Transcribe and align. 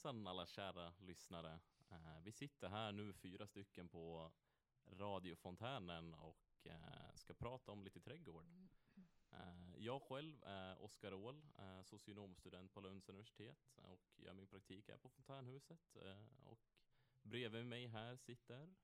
Hejsan 0.00 0.26
alla 0.26 0.46
kära 0.46 0.92
lyssnare. 1.00 1.60
Eh, 1.90 2.20
vi 2.24 2.32
sitter 2.32 2.68
här 2.68 2.92
nu 2.92 3.12
fyra 3.12 3.46
stycken 3.46 3.88
på 3.88 4.32
radiofontänen 4.86 6.14
och 6.14 6.66
eh, 6.66 7.14
ska 7.14 7.34
prata 7.34 7.72
om 7.72 7.84
lite 7.84 8.00
trädgård. 8.00 8.46
Eh, 9.32 9.76
jag 9.76 10.02
själv 10.02 10.42
är 10.42 10.82
Oskar 10.82 11.14
Åhl, 11.14 11.42
socionomstudent 11.84 12.72
på 12.72 12.80
Lunds 12.80 13.08
universitet 13.08 13.76
och 13.76 14.00
gör 14.16 14.32
min 14.32 14.46
praktik 14.46 14.88
här 14.88 14.98
på 14.98 15.08
Fontänhuset. 15.08 15.96
Och 16.44 16.60
bredvid 17.22 17.66
mig 17.66 17.86
här 17.86 18.16
sitter 18.16 18.74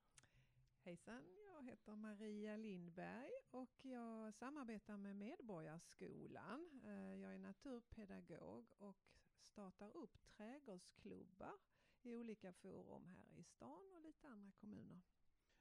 Hejsan, 0.83 1.37
jag 1.45 1.63
heter 1.65 1.95
Maria 1.95 2.57
Lindberg 2.57 3.31
och 3.51 3.85
jag 3.85 4.33
samarbetar 4.33 4.97
med 4.97 5.15
Medborgarskolan. 5.15 6.81
Jag 7.21 7.33
är 7.33 7.37
naturpedagog 7.37 8.65
och 8.77 9.17
startar 9.41 9.97
upp 9.97 10.17
trädgårdsklubbar 10.37 11.57
i 12.01 12.15
olika 12.15 12.53
forum 12.53 13.07
här 13.07 13.39
i 13.39 13.43
stan 13.43 13.93
och 13.93 14.01
lite 14.01 14.27
andra 14.27 14.51
kommuner. 14.51 15.01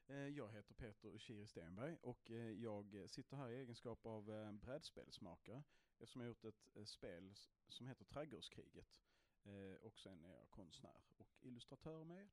Eh, 0.07 0.17
jag 0.17 0.53
heter 0.53 0.75
Peter 0.75 1.09
Ushiri 1.09 1.47
Stenberg 1.47 1.97
och 2.03 2.31
eh, 2.31 2.51
jag 2.51 3.11
sitter 3.11 3.37
här 3.37 3.51
i 3.51 3.57
egenskap 3.57 4.07
av 4.07 4.53
brädspelsmakare 4.53 5.63
eftersom 5.99 6.21
jag 6.21 6.29
gjort 6.29 6.45
ett 6.45 6.89
spel 6.89 7.35
som 7.69 7.87
heter 7.87 8.05
Trädgårdskriget. 8.05 8.87
Och 9.81 9.99
sen 9.99 10.25
är 10.25 10.35
jag 10.35 10.51
konstnär 10.51 11.01
och 11.17 11.29
illustratör 11.41 12.05
med. 12.05 12.29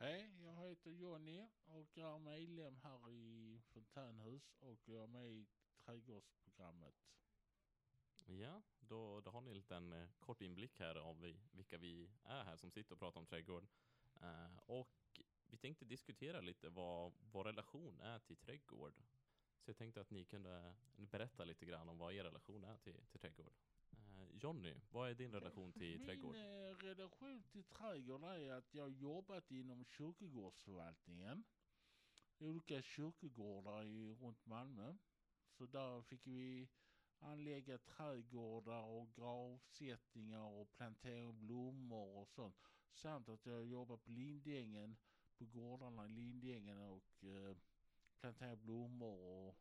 Hej, 0.00 0.42
jag 0.42 0.56
heter 0.56 0.90
Jonny 0.90 1.46
och 1.64 1.98
är 1.98 2.18
medlem 2.18 2.76
här 2.76 3.10
i 3.10 3.60
Fontänhus 3.66 4.54
och 4.60 4.88
jag 4.88 5.02
är 5.02 5.06
med 5.06 5.30
i 5.30 5.46
trädgårdsprogrammet. 5.84 6.94
Ja, 8.26 8.62
då, 8.88 9.20
då 9.20 9.30
har 9.30 9.40
ni 9.40 9.50
en 9.50 9.56
liten 9.56 9.92
eh, 9.92 10.08
kort 10.18 10.42
inblick 10.42 10.80
här 10.80 10.94
av 10.94 11.20
vi, 11.20 11.36
vilka 11.52 11.78
vi 11.78 12.10
är 12.24 12.44
här 12.44 12.56
som 12.56 12.70
sitter 12.70 12.92
och 12.92 12.98
pratar 12.98 13.20
om 13.20 13.26
trädgård. 13.26 13.66
Eh, 14.20 14.58
och 14.66 15.22
vi 15.46 15.56
tänkte 15.56 15.84
diskutera 15.84 16.40
lite 16.40 16.68
vad 16.68 17.12
vår 17.32 17.44
relation 17.44 18.00
är 18.00 18.18
till 18.18 18.36
trädgård. 18.36 18.92
Så 19.60 19.70
jag 19.70 19.76
tänkte 19.76 20.00
att 20.00 20.10
ni 20.10 20.24
kunde 20.24 20.74
berätta 20.96 21.44
lite 21.44 21.66
grann 21.66 21.88
om 21.88 21.98
vad 21.98 22.14
er 22.14 22.24
relation 22.24 22.64
är 22.64 22.76
till, 22.76 23.06
till 23.10 23.20
trädgård. 23.20 23.52
Eh, 23.92 24.36
Jonny, 24.40 24.74
vad 24.90 25.10
är 25.10 25.14
din 25.14 25.32
relation 25.32 25.72
till 25.72 25.98
Min 25.98 26.06
trädgård? 26.06 26.34
Min 26.34 26.74
relation 26.74 27.42
till 27.42 27.64
trädgård 27.64 28.24
är 28.24 28.52
att 28.52 28.74
jag 28.74 28.90
jobbat 28.90 29.50
inom 29.50 29.84
kyrkogårdsförvaltningen. 29.84 31.44
Olika 32.38 32.82
kyrkogårdar 32.82 33.84
i, 33.84 34.14
runt 34.14 34.46
Malmö. 34.46 34.96
Så 35.50 35.66
där 35.66 36.02
fick 36.02 36.26
vi 36.26 36.68
anlägga 37.20 37.78
trädgårdar 37.78 38.82
och 38.82 39.14
gravsättningar 39.14 40.44
och 40.44 40.72
plantera 40.72 41.32
blommor 41.32 42.16
och 42.20 42.28
sånt. 42.28 42.56
Samt 42.92 43.28
att 43.28 43.46
jag 43.46 43.66
jobbar 43.66 43.96
på 43.96 44.10
Lindängen, 44.10 44.96
på 45.38 45.44
gårdarna 45.44 46.06
i 46.06 46.08
Lindängen 46.08 46.78
och 46.78 47.24
eh, 47.24 47.56
plantera 48.20 48.56
blommor 48.56 49.54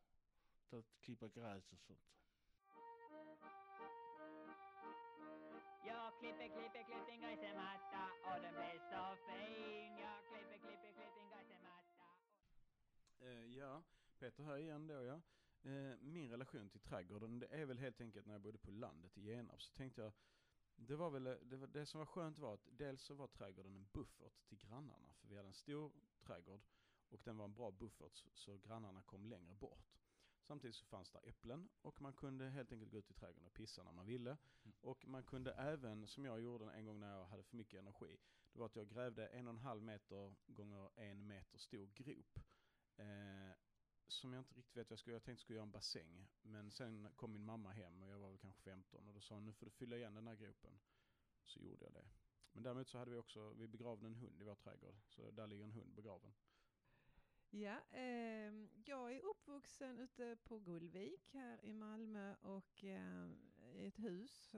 och 0.69 0.85
klippa 1.01 1.27
gräs 1.27 1.71
och 1.71 1.79
sånt. 1.79 1.99
Jag 5.85 6.19
klipper, 6.19 6.47
klipper, 6.47 6.83
klipper 6.83 7.11
en 7.11 7.21
gräsmatta 7.21 8.03
och 8.23 8.41
den 8.41 8.53
blir 8.53 8.79
så 8.91 9.15
fin. 9.27 9.97
Jag 9.97 10.19
klipper, 10.29 10.57
klipper, 10.57 10.91
klipper 10.91 11.19
en 11.21 11.29
gräsmatta. 11.29 12.05
Uh, 13.21 13.57
ja, 13.57 13.83
Peter 14.19 14.43
här 14.43 14.57
igen 14.57 14.87
då 14.87 15.03
ja. 15.03 15.21
Uh, 15.65 15.95
min 16.01 16.29
relation 16.29 16.69
till 16.69 16.79
trädgården, 16.79 17.39
det 17.39 17.47
är 17.47 17.65
väl 17.65 17.77
helt 17.77 18.01
enkelt 18.01 18.25
när 18.25 18.33
jag 18.33 18.41
bodde 18.41 18.57
på 18.57 18.71
landet 18.71 19.17
i 19.17 19.21
Genarp 19.21 19.61
så 19.61 19.73
tänkte 19.73 20.01
jag 20.01 20.11
det 20.77 20.95
var 20.95 21.09
väl, 21.09 21.23
det, 21.23 21.57
var, 21.57 21.67
det 21.67 21.85
som 21.85 21.99
var 21.99 22.05
skönt 22.05 22.39
var 22.39 22.53
att 22.53 22.67
dels 22.71 23.01
så 23.01 23.13
var 23.13 23.27
trädgården 23.27 23.75
en 23.75 23.87
buffert 23.93 24.47
till 24.47 24.57
grannarna, 24.57 25.13
för 25.13 25.27
vi 25.27 25.35
hade 25.35 25.47
en 25.47 25.53
stor 25.53 25.91
trädgård 26.21 26.61
och 27.09 27.21
den 27.23 27.37
var 27.37 27.45
en 27.45 27.53
bra 27.53 27.71
buffert 27.71 28.23
så 28.33 28.57
grannarna 28.57 29.01
kom 29.01 29.25
längre 29.25 29.55
bort. 29.55 29.97
Samtidigt 30.41 30.75
så 30.75 30.85
fanns 30.85 31.11
det 31.11 31.19
äpplen 31.19 31.69
och 31.81 32.01
man 32.01 32.13
kunde 32.13 32.49
helt 32.49 32.71
enkelt 32.71 32.91
gå 32.91 32.97
ut 32.97 33.11
i 33.11 33.13
trädgården 33.13 33.47
och 33.47 33.53
pissa 33.53 33.83
när 33.83 33.91
man 33.91 34.05
ville. 34.05 34.29
Mm. 34.63 34.75
Och 34.81 35.07
man 35.07 35.23
kunde 35.23 35.51
även, 35.53 36.07
som 36.07 36.25
jag 36.25 36.41
gjorde 36.41 36.71
en 36.71 36.85
gång 36.85 36.99
när 36.99 37.17
jag 37.17 37.25
hade 37.25 37.43
för 37.43 37.57
mycket 37.57 37.79
energi, 37.79 38.17
det 38.53 38.59
var 38.59 38.65
att 38.65 38.75
jag 38.75 38.89
grävde 38.89 39.27
en 39.27 39.47
och 39.47 39.53
en 39.53 39.59
halv 39.59 39.83
meter 39.83 40.35
gånger 40.47 40.89
en 40.95 41.27
meter 41.27 41.57
stor 41.57 41.87
grop. 41.93 42.39
Eh, 42.97 43.51
som 44.07 44.33
jag 44.33 44.41
inte 44.41 44.55
riktigt 44.55 44.77
vet 44.77 44.89
vad 44.89 44.91
jag 44.91 44.99
skulle 44.99 45.15
Jag 45.15 45.23
tänkte 45.23 45.41
skulle 45.41 45.57
göra 45.57 45.65
en 45.65 45.71
bassäng. 45.71 46.27
Men 46.41 46.71
sen 46.71 47.07
kom 47.15 47.33
min 47.33 47.45
mamma 47.45 47.71
hem 47.71 48.03
och 48.03 48.11
jag 48.11 48.19
var 48.19 48.29
väl 48.29 48.37
kanske 48.37 48.61
15 48.61 49.07
och 49.07 49.13
då 49.13 49.21
sa 49.21 49.35
hon 49.35 49.45
nu 49.45 49.53
får 49.53 49.65
du 49.65 49.71
fylla 49.71 49.97
igen 49.97 50.13
den 50.13 50.27
här 50.27 50.35
gropen. 50.35 50.79
Så 51.43 51.59
gjorde 51.59 51.85
jag 51.85 51.93
det. 51.93 52.05
Men 52.51 52.63
däremot 52.63 52.87
så 52.87 52.97
hade 52.97 53.11
vi 53.11 53.17
också, 53.17 53.53
vi 53.53 53.67
begravde 53.67 54.07
en 54.07 54.15
hund 54.15 54.41
i 54.41 54.43
vår 54.43 54.55
trädgård. 54.55 54.95
Så 55.07 55.31
där 55.31 55.47
ligger 55.47 55.63
en 55.63 55.71
hund 55.71 55.95
begraven. 55.95 56.33
Ja, 57.49 57.81
eh, 57.91 58.53
jag 58.85 59.15
är 59.15 59.25
uppvuxen 59.25 59.99
ute 59.99 60.37
på 60.43 60.59
Gullvik 60.59 61.33
här 61.33 61.65
i 61.65 61.73
Malmö 61.73 62.35
och 62.41 62.83
eh, 62.83 63.29
i 63.75 63.85
ett 63.85 63.99
hus 63.99 64.55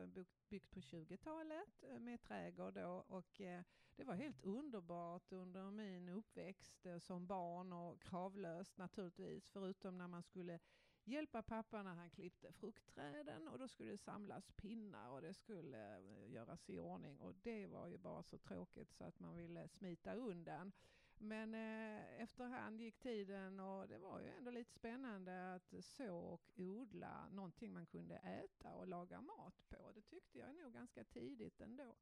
byggt 0.50 0.72
på 0.72 0.80
20-talet 0.80 1.84
eh, 1.84 2.00
med 2.00 2.22
trädgård 2.22 2.74
då 2.74 3.06
och 3.08 3.42
eh, 3.42 3.64
det 4.00 4.06
var 4.06 4.16
helt 4.16 4.42
underbart 4.44 5.32
under 5.32 5.72
min 5.72 6.10
uppväxt 6.10 6.86
eh, 6.86 6.98
som 6.98 7.28
barn 7.28 7.74
och 7.74 8.02
kravlöst 8.02 8.78
naturligtvis 8.78 9.50
förutom 9.50 9.98
när 9.98 10.08
man 10.08 10.24
skulle 10.24 10.60
hjälpa 11.04 11.42
pappa 11.42 11.84
när 11.84 11.94
han 11.96 12.10
klippte 12.10 12.52
fruktträden 12.52 13.48
och 13.48 13.60
då 13.60 13.68
skulle 13.68 13.92
det 13.92 13.98
samlas 13.98 14.52
pinnar 14.52 15.10
och 15.10 15.22
det 15.22 15.34
skulle 15.34 15.98
eh, 15.98 16.32
göras 16.32 16.70
i 16.70 16.80
ordning 16.80 17.20
och 17.20 17.36
det 17.36 17.68
var 17.68 17.88
ju 17.88 17.98
bara 17.98 18.24
så 18.24 18.38
tråkigt 18.38 18.94
så 18.94 19.04
att 19.04 19.20
man 19.20 19.36
ville 19.36 19.68
smita 19.68 20.14
undan. 20.14 20.72
Men 21.18 21.54
eh, 21.54 22.22
efterhand 22.22 22.82
gick 22.82 23.00
tiden 23.00 23.60
och 23.60 23.88
det 23.88 23.98
var 23.98 24.20
ju 24.20 24.28
ändå 24.28 24.52
lite 24.52 24.72
spännande 24.72 25.54
att 25.54 25.74
så 25.86 26.18
och 26.18 26.50
odla 26.58 27.30
någonting 27.32 27.74
man 27.74 27.86
kunde 27.86 28.16
äta 28.16 28.74
och 28.74 28.88
laga 28.88 29.22
mat 29.22 29.70
på. 29.70 29.92
Det 29.96 30.02
tyckte 30.02 30.40
jag 30.40 30.56
nog 30.56 30.74
ganska 30.74 31.04
tidigt 31.04 31.62
ändå. 31.62 31.96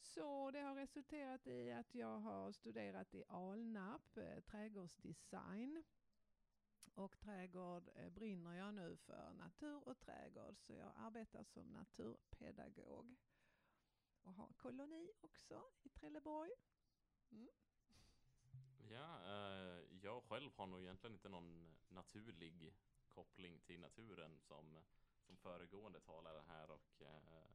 Så 0.00 0.50
det 0.50 0.60
har 0.60 0.74
resulterat 0.74 1.46
i 1.46 1.72
att 1.72 1.94
jag 1.94 2.18
har 2.18 2.52
studerat 2.52 3.14
i 3.14 3.24
Alnarp, 3.28 4.16
eh, 4.16 4.40
trädgårdsdesign 4.40 5.84
och 6.94 7.18
trädgård 7.18 7.90
eh, 7.94 8.10
brinner 8.10 8.54
jag 8.54 8.74
nu 8.74 8.96
för 8.96 9.32
natur 9.32 9.88
och 9.88 9.98
trädgård 9.98 10.56
så 10.58 10.74
jag 10.74 10.92
arbetar 10.96 11.44
som 11.44 11.66
naturpedagog. 11.72 13.16
Och 14.22 14.34
har 14.34 14.52
koloni 14.56 15.10
också 15.20 15.70
i 15.82 15.88
Trelleborg. 15.88 16.50
Mm. 17.30 17.48
Ja, 18.90 19.22
eh, 19.24 19.84
jag 20.02 20.22
själv 20.24 20.52
har 20.56 20.66
nog 20.66 20.80
egentligen 20.80 21.14
inte 21.14 21.28
någon 21.28 21.76
naturlig 21.88 22.74
koppling 23.08 23.60
till 23.60 23.80
naturen 23.80 24.38
som, 24.40 24.78
som 25.20 25.36
föregående 25.36 26.00
talare 26.00 26.42
här 26.48 26.70
och 26.70 27.02
eh, 27.02 27.50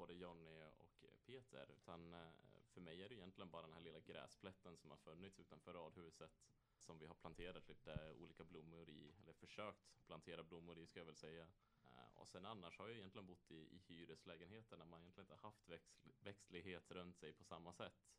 både 0.00 0.14
Jonny 0.14 0.62
och 0.78 1.04
Peter. 1.26 1.70
Utan 1.76 2.14
eh, 2.14 2.30
för 2.72 2.80
mig 2.80 3.02
är 3.02 3.08
det 3.08 3.14
egentligen 3.14 3.50
bara 3.50 3.62
den 3.62 3.72
här 3.72 3.80
lilla 3.80 4.00
gräsplätten 4.00 4.76
som 4.76 4.90
har 4.90 4.96
funnits 4.96 5.40
utanför 5.40 5.72
radhuset 5.72 6.30
som 6.78 6.98
vi 6.98 7.06
har 7.06 7.14
planterat 7.14 7.68
lite 7.68 8.14
olika 8.18 8.44
blommor 8.44 8.90
i, 8.90 9.12
eller 9.22 9.32
försökt 9.32 10.06
plantera 10.06 10.42
blommor 10.42 10.78
i 10.78 10.86
ska 10.86 11.00
jag 11.00 11.06
väl 11.06 11.14
säga. 11.14 11.48
Eh, 11.84 12.14
och 12.14 12.28
sen 12.28 12.46
annars 12.46 12.78
har 12.78 12.88
jag 12.88 12.96
egentligen 12.96 13.26
bott 13.26 13.50
i, 13.50 13.54
i 13.54 13.78
hyreslägenheter 13.78 14.76
där 14.76 14.84
man 14.84 15.00
egentligen 15.00 15.30
inte 15.30 15.46
haft 15.46 15.68
växt, 15.68 16.06
växtlighet 16.20 16.90
runt 16.90 17.16
sig 17.16 17.32
på 17.32 17.44
samma 17.44 17.72
sätt. 17.72 18.10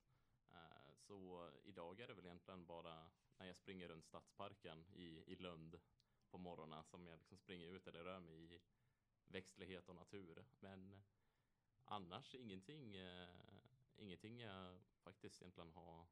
Eh, 0.52 0.94
så 0.96 1.50
idag 1.64 2.00
är 2.00 2.08
det 2.08 2.14
väl 2.14 2.26
egentligen 2.26 2.66
bara 2.66 3.10
när 3.38 3.48
jag 3.48 3.56
springer 3.56 3.88
runt 3.88 4.06
Stadsparken 4.06 4.86
i, 4.94 5.24
i 5.28 5.36
Lund 5.36 5.80
på 6.30 6.38
morgonen 6.38 6.84
som 6.84 7.08
jag 7.08 7.18
liksom 7.18 7.38
springer 7.38 7.68
ut 7.68 7.88
eller 7.88 8.04
rör 8.04 8.20
mig 8.20 8.36
i 8.36 8.60
växtlighet 9.32 9.90
och 9.90 9.96
natur. 9.96 10.46
Men 10.60 11.02
annars 11.92 12.36
ingenting, 12.36 12.96
eh, 12.96 13.30
ingenting 13.98 14.40
jag 14.40 14.80
faktiskt 15.04 15.42
egentligen 15.42 15.72
har 15.72 16.08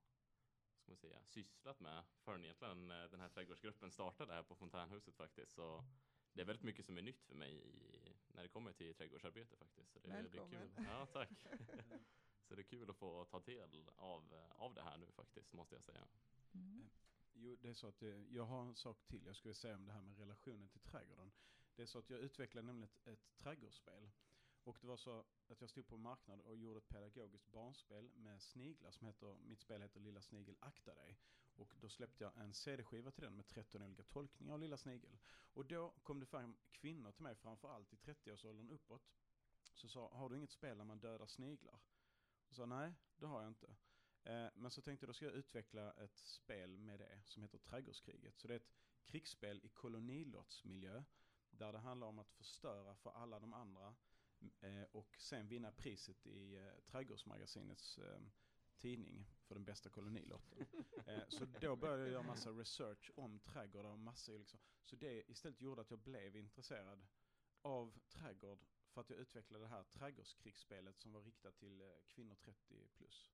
ska 0.80 0.92
man 0.92 0.98
säga, 0.98 1.24
sysslat 1.24 1.80
med 1.80 2.04
förrän 2.24 2.44
egentligen 2.44 2.92
eh, 2.92 3.04
den 3.04 3.20
här 3.20 3.30
trädgårdsgruppen 3.30 3.92
startade 3.92 4.34
här 4.34 4.44
på 4.44 4.56
Fontänhuset 4.56 5.16
faktiskt. 5.16 5.52
Så 5.52 5.84
det 6.34 6.42
är 6.42 6.46
väldigt 6.46 6.64
mycket 6.64 6.86
som 6.86 6.98
är 6.98 7.02
nytt 7.02 7.24
för 7.24 7.36
mig 7.36 7.54
i, 7.54 8.16
när 8.28 8.44
det 8.44 8.50
kommer 8.50 8.74
till 8.74 8.96
trädgårdsarbete 8.96 9.56
faktiskt. 9.58 9.92
Så 9.92 10.00
det, 10.00 10.08
Välkommen! 10.08 10.52
Det 10.52 10.58
är 10.58 10.76
kul. 10.76 10.86
Ja, 10.86 11.06
tack! 11.06 11.30
så 12.48 12.56
det 12.56 12.62
är 12.62 12.64
kul 12.64 12.90
att 12.90 12.96
få 12.96 13.26
ta 13.26 13.40
del 13.40 13.90
av, 13.96 14.48
av 14.50 14.74
det 14.74 14.82
här 14.82 14.98
nu 14.98 15.12
faktiskt, 15.12 15.54
måste 15.54 15.76
jag 15.76 15.84
säga. 15.84 16.08
Mm. 16.54 16.82
Eh, 16.82 16.88
jo, 17.34 17.56
det 17.56 17.70
är 17.70 17.74
så 17.74 17.88
att 17.88 18.02
eh, 18.02 18.10
jag 18.10 18.46
har 18.46 18.62
en 18.62 18.76
sak 18.76 19.08
till 19.08 19.26
jag 19.26 19.36
skulle 19.36 19.54
säga 19.54 19.76
om 19.76 19.86
det 19.86 19.92
här 19.92 20.02
med 20.02 20.20
relationen 20.20 20.70
till 20.70 20.82
trädgården. 20.82 21.32
Det 21.76 21.82
är 21.82 21.86
så 21.86 22.00
att 22.00 22.10
jag 22.10 22.20
utvecklade 22.20 22.68
nämligen 22.68 22.90
ett, 22.90 23.08
ett 23.08 23.38
trädgårdsspel. 23.38 24.10
Och 24.64 24.78
det 24.82 24.88
var 24.88 24.98
så 24.98 25.26
att 25.48 25.62
jag 25.62 25.70
stod 25.70 25.88
på 25.88 25.98
marknad 25.98 26.42
och 26.42 26.58
gjorde 26.58 26.78
ett 26.78 26.90
pedagogiskt 26.90 27.48
barnspel 27.52 28.12
med 28.16 28.42
sniglar 28.42 28.92
som 28.92 29.08
heter, 29.08 29.38
mitt 29.42 29.62
spel 29.62 29.82
heter 29.82 30.00
Lilla 30.00 30.22
Snigel 30.22 30.56
akta 30.60 30.96
dig. 30.96 31.20
Och 31.56 31.74
då 31.80 31.90
släppte 31.90 32.24
jag 32.24 32.38
en 32.38 32.54
CD-skiva 32.54 33.12
till 33.12 33.24
den 33.24 33.36
med 33.36 33.48
13 33.48 33.82
olika 33.82 34.04
tolkningar 34.04 34.54
av 34.54 34.60
Lilla 34.60 34.78
Snigel. 34.78 35.18
Och 35.54 35.66
då 35.66 35.94
kom 36.04 36.20
det 36.20 36.26
fram 36.26 36.58
kvinnor 36.72 37.12
till 37.12 37.24
mig, 37.24 37.36
framförallt 37.36 37.94
i 37.94 37.96
30-årsåldern 37.96 38.70
uppåt. 38.70 39.10
Så 39.74 39.88
sa, 39.88 40.10
har 40.14 40.30
du 40.30 40.38
inget 40.38 40.52
spel 40.52 40.78
där 40.78 40.86
man 40.86 41.00
dödar 41.00 41.28
sniglar? 41.28 41.80
Och 42.50 42.56
sa 42.56 42.66
nej, 42.66 42.94
det 43.18 43.26
har 43.26 43.42
jag 43.42 43.48
inte. 43.48 43.76
Eh, 44.24 44.48
men 44.56 44.72
så 44.72 44.82
tänkte 44.82 45.04
jag 45.04 45.10
då 45.10 45.14
ska 45.14 45.26
jag 45.26 45.34
utveckla 45.34 45.94
ett 45.94 46.18
spel 46.18 46.78
med 46.78 47.00
det 47.00 47.22
som 47.26 47.44
heter 47.44 47.58
Trädgårdskriget. 47.58 48.38
Så 48.38 48.48
det 48.48 48.54
är 48.54 48.60
ett 48.60 48.74
krigsspel 49.04 49.62
i 49.64 49.70
kolonilottsmiljö 49.70 51.04
där 51.52 51.72
det 51.74 51.80
handlar 51.80 52.08
om 52.08 52.20
att 52.20 52.32
förstöra 52.32 52.96
för 52.96 53.12
alla 53.12 53.40
de 53.40 53.54
andra 53.54 53.88
eh, 53.88 53.94
och 54.92 55.16
sen 55.20 55.48
vinna 55.48 55.72
priset 55.72 56.28
i 56.28 56.56
eh, 56.56 56.82
Trädgårdsmagasinets 56.86 57.98
eh, 57.98 58.20
tidning 58.78 59.26
för 59.42 59.56
den 59.56 59.66
bästa 59.66 59.90
kolonilotten. 59.90 60.66
eh, 61.06 61.24
så 61.30 61.46
då 61.46 61.76
började 61.76 62.04
jag 62.04 62.12
göra 62.12 62.24
massa 62.24 62.50
research 62.50 63.12
om 63.16 63.40
trädgårdar 63.40 63.90
och 63.90 64.00
massa 64.00 64.32
liksom. 64.32 64.60
Så 64.84 64.96
det 64.96 65.30
istället 65.30 65.62
gjorde 65.62 65.82
att 65.82 65.92
jag 65.92 66.00
blev 66.00 66.36
intresserad 66.36 67.08
av 67.62 68.00
trädgård 68.10 68.66
för 68.90 69.02
att 69.02 69.10
jag 69.10 69.20
utvecklade 69.20 69.64
det 69.64 69.70
här 69.70 69.84
trädgårdskrigspelet 69.84 71.00
som 71.00 71.12
var 71.12 71.22
riktat 71.22 71.58
till 71.58 71.82
eh, 71.82 71.88
kvinnor 72.08 72.36
30 72.36 72.88
plus. 72.98 73.32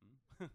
Mm. 0.00 0.18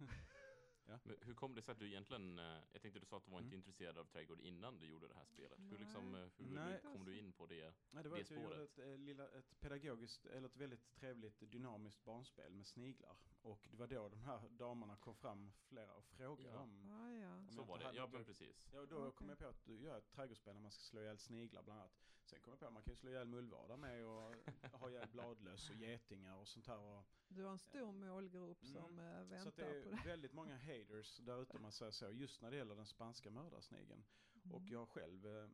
Men 0.86 1.00
hur 1.22 1.34
kom 1.34 1.56
det 1.56 1.62
sig 1.62 1.72
att 1.72 1.80
du 1.80 1.88
egentligen, 1.88 2.40
eh, 2.40 2.58
jag 2.72 2.82
tänkte 2.82 3.00
du 3.00 3.06
sa 3.06 3.18
att 3.18 3.26
du 3.26 3.32
var 3.32 3.40
inte 3.40 3.48
Mm. 3.56 3.58
intresserad 3.60 3.98
av 3.98 4.06
trädgård 4.06 4.40
innan 4.42 4.80
du 4.80 4.88
gjorde 4.88 5.08
det 5.08 5.14
här 5.16 5.26
spelet. 5.26 5.60
Hur, 5.60 5.78
liksom, 5.78 6.12
Nej. 6.12 6.22
eh, 6.22 6.30
hur 6.38 6.56
Nej. 6.56 6.80
kom 6.82 7.06
du 7.06 7.18
in 7.18 7.32
på 7.34 7.46
det? 7.46 7.74
Nej, 7.92 8.04
det 8.04 8.10
var 8.10 8.18
Det 8.18 8.24
att 8.24 8.32
jag 8.32 8.44
gjorde 8.44 8.56
spåret. 8.56 8.78
ett, 8.80 8.86
eh, 8.86 8.98
lilla, 8.98 9.28
ett 9.30 9.60
pedagogiskt, 9.60 10.26
eller 10.26 10.48
ett 10.48 10.56
väldigt 10.58 10.96
trevligt 10.96 11.40
dynamiskt 11.52 12.04
barnspel 12.04 12.54
med 12.54 12.68
sniglar. 12.68 13.16
Och 13.42 13.68
det 13.72 13.78
var 13.78 13.88
då 13.88 14.10
de 14.10 14.22
här 14.22 14.50
damerna 14.50 14.96
kom 14.96 15.16
fram 15.16 15.52
flera 15.68 15.94
och 15.94 16.06
frågade 16.06 16.50
Ja. 16.50 16.60
om 16.60 16.84
Ja, 16.88 17.12
ja. 17.14 17.38
Om 17.38 17.52
Så 17.52 17.64
var 17.64 17.76
inte 17.76 17.92
det, 17.92 17.98
ja 17.98 18.08
men 18.08 18.22
att- 18.22 18.28
precis. 18.28 18.68
Ja, 18.74 18.80
och 18.82 18.88
då 18.88 18.98
Okej. 18.98 19.12
kom 19.18 19.30
jag 19.30 19.38
på 19.38 19.46
att 19.48 19.66
du 19.66 19.82
gör 19.82 19.98
ett 19.98 20.12
trädgårdsspel 20.12 20.54
där 20.54 20.62
man 20.62 20.72
ska 20.72 20.82
slå 20.82 21.02
ihjäl 21.02 21.18
sniglar 21.18 21.64
bland 21.64 21.80
annat. 21.80 21.94
Sen 22.32 22.40
kom 22.42 22.52
jag 22.52 22.60
på 22.60 22.66
att 22.66 22.74
man 22.74 22.84
kan 22.84 22.92
ju 22.92 22.96
slå 22.98 23.10
ihjäl 23.10 23.28
mullvadar 23.28 23.78
med 23.78 24.06
och 24.06 24.36
ha 24.80 24.90
ihjäl 24.90 25.08
bladlöss 25.10 25.70
och 25.70 25.76
getingar 25.76 26.36
och 26.36 26.48
sånt 26.48 26.68
här. 26.68 26.78
Och, 26.80 27.04
Du 27.28 27.44
har 27.44 27.52
en 27.52 27.60
stor 27.60 27.92
målgrupp 27.92 28.64
Mm. 28.64 28.74
som 28.74 29.00
eh, 29.00 29.14
så 29.16 29.20
att 29.22 29.28
väntar 29.28 29.52
på 29.52 29.90
det. 29.90 29.92
är 29.92 30.06
väldigt 30.06 30.34
många 30.34 30.58
haters 30.58 31.18
där 31.18 31.42
ute 31.42 31.58
om 31.58 31.62
man 31.62 31.72
säger 31.72 31.92
så, 31.92 32.10
just 32.12 32.42
när 32.42 32.52
det 32.52 32.58
gäller 32.58 32.76
den 32.76 32.86
spanska 32.86 33.30
mördarsnigeln. 33.32 34.04
Och 34.52 34.58
Mm. 34.60 34.68
jag 34.68 34.80
har 34.80 34.86
själv 34.86 35.28
eh, 35.28 35.50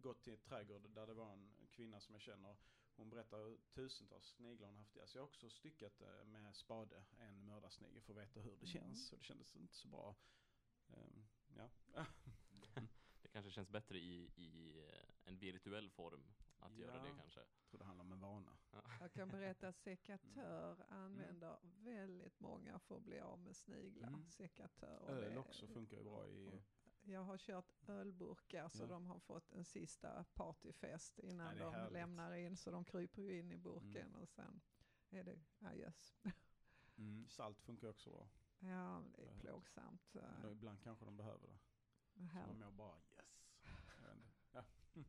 gått 0.00 0.22
till 0.22 0.32
ett 0.34 0.44
trädgård 0.44 0.90
där 0.90 1.06
det 1.06 1.14
var 1.14 1.32
en 1.32 1.52
kvinna 1.70 2.00
som 2.00 2.14
jag 2.14 2.22
känner. 2.22 2.56
Hon 2.96 3.10
berättar 3.10 3.56
tusentals 3.74 4.26
sniglar 4.26 4.68
hon 4.68 4.76
haft 4.76 4.96
i. 4.96 5.00
Alltså 5.00 5.18
jag 5.18 5.22
har 5.22 5.28
också 5.28 5.50
styckat 5.50 6.00
eh, 6.02 6.24
med 6.24 6.56
spade 6.56 7.04
en 7.18 7.44
mördarsnigel 7.46 8.00
för 8.00 8.12
att 8.12 8.18
veta 8.18 8.40
hur 8.40 8.50
det 8.50 8.56
Mm. 8.56 8.66
känns. 8.66 9.12
Och 9.12 9.18
det 9.18 9.24
kändes 9.24 9.56
inte 9.56 9.74
så 9.74 9.88
bra. 9.88 10.16
Ehm, 10.88 11.26
ja. 11.56 11.68
Kanske 13.36 13.50
känns 13.50 13.68
bättre 13.70 13.98
i, 13.98 14.30
i 14.36 14.80
eh, 14.88 15.28
en 15.28 15.38
virtuell 15.38 15.90
form 15.90 16.32
att 16.58 16.76
göra 16.76 17.02
det 17.02 17.08
Ja. 17.08 17.14
kanske. 17.16 17.40
Jag 17.40 17.68
tror 17.70 17.78
det 17.78 17.84
handlar 17.84 18.04
om 18.04 18.12
en 18.12 18.20
vana. 18.20 18.56
Jag 19.00 19.12
kan 19.12 19.28
berätta 19.28 19.68
att 19.68 19.76
sekatör 19.76 20.72
Mm. 20.74 20.86
använder 20.88 21.56
väldigt 21.84 22.40
många 22.40 22.78
för 22.78 22.96
att 22.96 23.02
bli 23.02 23.20
av 23.20 23.38
med 23.38 23.56
sniglar. 23.56 24.08
Mm. 24.08 24.26
Sekatör. 24.30 24.98
och 24.98 25.14
det- 25.14 25.26
Öl 25.26 25.38
också 25.38 25.66
funkar 25.66 25.96
ju 25.96 26.02
bra 26.04 26.28
i... 26.28 26.62
Jag 27.02 27.20
har 27.20 27.38
kört 27.38 27.88
ölburkar 27.88 28.68
så 28.68 28.82
Ja. 28.82 28.86
de 28.86 29.06
har 29.06 29.18
fått 29.18 29.52
en 29.52 29.64
sista 29.64 30.24
partyfest 30.34 31.18
innan 31.18 31.56
Ja, 31.56 31.64
de 31.64 31.74
härligt. 31.74 31.92
lämnar 31.92 32.32
in. 32.32 32.56
Så 32.56 32.70
de 32.70 32.84
kryper 32.84 33.22
ju 33.22 33.38
in 33.38 33.52
i 33.52 33.56
burken 33.56 34.06
Mm. 34.08 34.14
och 34.20 34.28
sen 34.28 34.60
är 35.10 35.24
det 35.24 35.38
adjöss. 35.60 36.14
Mm. 36.98 37.28
Salt 37.28 37.60
funkar 37.60 37.88
också 37.88 38.10
bra. 38.10 38.28
Ja, 38.58 39.02
det 39.16 39.22
är 39.22 39.26
Ja. 39.34 39.40
plågsamt. 39.40 40.16
eh, 40.16 40.22
Men 40.42 40.52
Ibland 40.52 40.82
kanske 40.82 41.04
de 41.04 41.16
behöver 41.16 41.46
det. 41.48 41.58
Så 42.28 42.46
man 42.46 42.58
mår 42.58 42.70
bara 42.70 42.98
yes. 43.16 43.48
Jag 44.00 44.06
vet 44.06 44.16
inte. 44.16 44.30
Ja. 44.52 44.64
Jag 44.96 45.04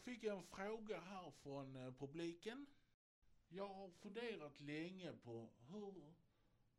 fick 0.00 0.24
en 0.24 0.42
fråga 0.42 1.00
här 1.00 1.30
från 1.30 1.76
eh, 1.76 1.92
publiken. 1.92 2.66
Jag 3.48 3.68
har 3.68 3.90
funderat 3.90 4.60
länge 4.60 5.12
på 5.12 5.48
hur, 5.68 6.14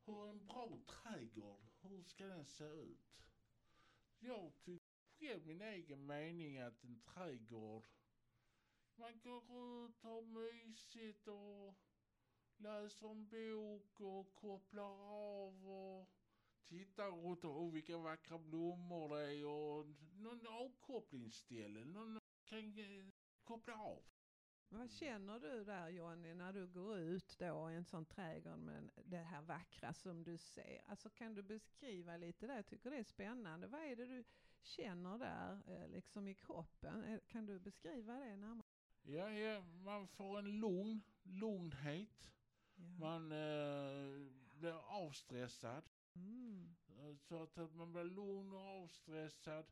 hur 0.06 0.30
en 0.30 0.48
bra 0.48 0.80
trädgård, 0.88 1.66
hur 1.82 2.04
ska 2.04 2.26
den 2.26 2.46
se 2.46 2.64
ut? 2.66 3.22
Jag 4.20 4.52
tycker 4.64 4.96
själv 5.20 5.46
min 5.46 5.62
egen 5.62 6.06
mening 6.06 6.58
att 6.58 6.84
en 6.84 7.00
trädgård, 7.00 7.88
man 8.98 9.20
går 9.20 9.44
ut, 9.44 10.02
har 10.02 10.22
mysigt 10.22 11.28
och 11.28 11.76
läser 12.58 13.12
en 13.12 13.28
bok 13.28 14.00
och 14.02 14.36
kopplar 14.36 15.02
av 15.12 15.70
och 15.70 16.10
tittar 16.66 17.12
runt 17.12 17.44
och 17.44 17.62
oh, 17.62 17.74
vilka 17.74 17.98
vackra 17.98 18.38
blommor 18.40 19.18
det 19.18 19.34
är 19.34 19.46
och 19.46 19.88
någon 20.16 20.48
avkopplingsställe, 20.48 21.86
någon 21.86 22.20
kan 22.46 22.74
koppla 23.44 23.76
av. 23.76 24.04
Vad 24.70 24.92
känner 24.92 25.40
du 25.40 25.64
där 25.64 25.90
Johnny 25.90 26.34
när 26.34 26.54
du 26.54 26.68
går 26.68 26.98
ut 26.98 27.36
då 27.40 27.72
i 27.72 27.76
en 27.76 27.86
sån 27.86 28.06
trädgård 28.06 28.60
med 28.60 28.90
det 29.06 29.18
här 29.18 29.42
vackra 29.42 29.94
som 29.94 30.24
du 30.24 30.38
ser? 30.38 30.82
Alltså 30.86 31.10
kan 31.10 31.34
du 31.34 31.44
beskriva 31.44 32.18
lite 32.18 32.48
där? 32.48 32.56
Jag 32.56 32.66
tycker 32.66 32.92
det 32.92 32.98
är 32.98 33.04
spännande. 33.04 33.68
Vad 33.68 33.82
är 33.82 33.96
det 33.96 34.06
du 34.06 34.24
känner 34.62 35.18
där 35.18 35.62
eh, 35.68 35.88
liksom 35.90 36.28
i 36.28 36.34
kroppen? 36.34 37.04
Eh, 37.04 37.20
kan 37.28 37.46
du 37.46 37.60
beskriva 37.60 38.14
det 38.14 38.36
närmare? 38.36 38.65
Ja, 39.08 39.30
ja, 39.30 39.62
man 39.84 40.08
får 40.08 40.40
en 40.40 40.60
lugn, 40.60 41.02
lugnhet. 41.24 42.32
Ja. 42.76 42.84
Man 43.00 43.32
eh, 43.32 44.28
blir 44.60 44.78
avstressad. 44.88 45.84
Mm. 46.16 46.76
Så 47.18 47.44
att, 47.44 47.58
att 47.58 47.74
man 47.76 47.92
blir 47.94 48.04
lugn 48.04 48.54
och 48.54 48.60
avstressad. 48.84 49.66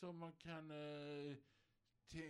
Så 0.00 0.12
man 0.12 0.32
kan 0.32 0.70
eh, 0.70 1.36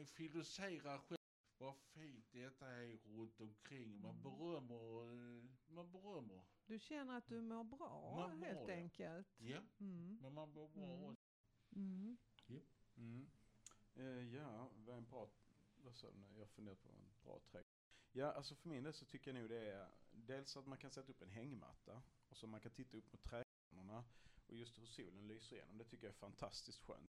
filosofera 0.06 0.98
själv. 0.98 1.16
Vad 1.58 1.76
fint 1.76 2.32
detta 2.32 2.66
är 2.66 2.98
runt 3.16 3.40
omkring. 3.40 4.00
Man 4.00 4.10
Mm. 4.10 4.22
berömmer. 4.22 5.02
Eh, 5.02 5.44
man 5.68 5.90
berömmer. 5.92 6.42
Du 6.66 6.78
känner 6.78 7.16
att 7.18 7.28
du 7.28 7.40
mår 7.40 7.64
bra 7.64 8.14
Man 8.16 8.38
mår, 8.38 8.46
helt 8.46 8.68
ja. 8.68 8.74
enkelt? 8.74 9.28
Ja, 9.38 9.60
Mm. 9.80 10.18
men 10.22 10.34
man 10.34 10.48
mår 10.52 10.68
bra 10.68 10.84
Mm. 10.84 11.04
också. 11.12 11.30
Mm. 11.76 12.16
Mm. 12.96 13.30
Eh, 13.94 14.34
ja, 14.34 14.70
vad 14.74 14.94
är 14.94 14.98
en 14.98 15.04
bra... 15.04 15.30
Vad 15.84 15.96
sa 15.96 16.10
du 16.10 16.18
nu? 16.18 16.38
Jag 16.38 16.48
funderar 16.50 16.76
på 16.76 16.88
en 16.88 17.12
bra 17.24 17.40
trädgård. 17.50 17.74
Ja, 18.12 18.32
alltså 18.32 18.54
för 18.54 18.68
min 18.68 18.82
del 18.84 18.92
så 18.94 19.04
tycker 19.04 19.32
jag 19.34 19.40
nog 19.40 19.50
det 19.50 19.70
är 19.72 19.88
dels 20.12 20.56
att 20.56 20.66
man 20.66 20.78
kan 20.78 20.90
sätta 20.90 21.12
upp 21.12 21.22
en 21.22 21.30
hängmatta 21.30 22.02
och 22.28 22.36
så 22.36 22.46
man 22.46 22.60
kan 22.60 22.72
titta 22.72 22.96
upp 22.96 23.12
mot 23.12 23.22
trädgårdarna 23.22 24.04
och 24.46 24.56
just 24.56 24.78
hur 24.78 24.86
solen 24.86 25.28
lyser 25.28 25.56
igenom. 25.56 25.78
Det 25.78 25.84
tycker 25.84 26.06
jag 26.06 26.12
är 26.14 26.18
fantastiskt 26.18 26.78
skönt. 26.78 27.10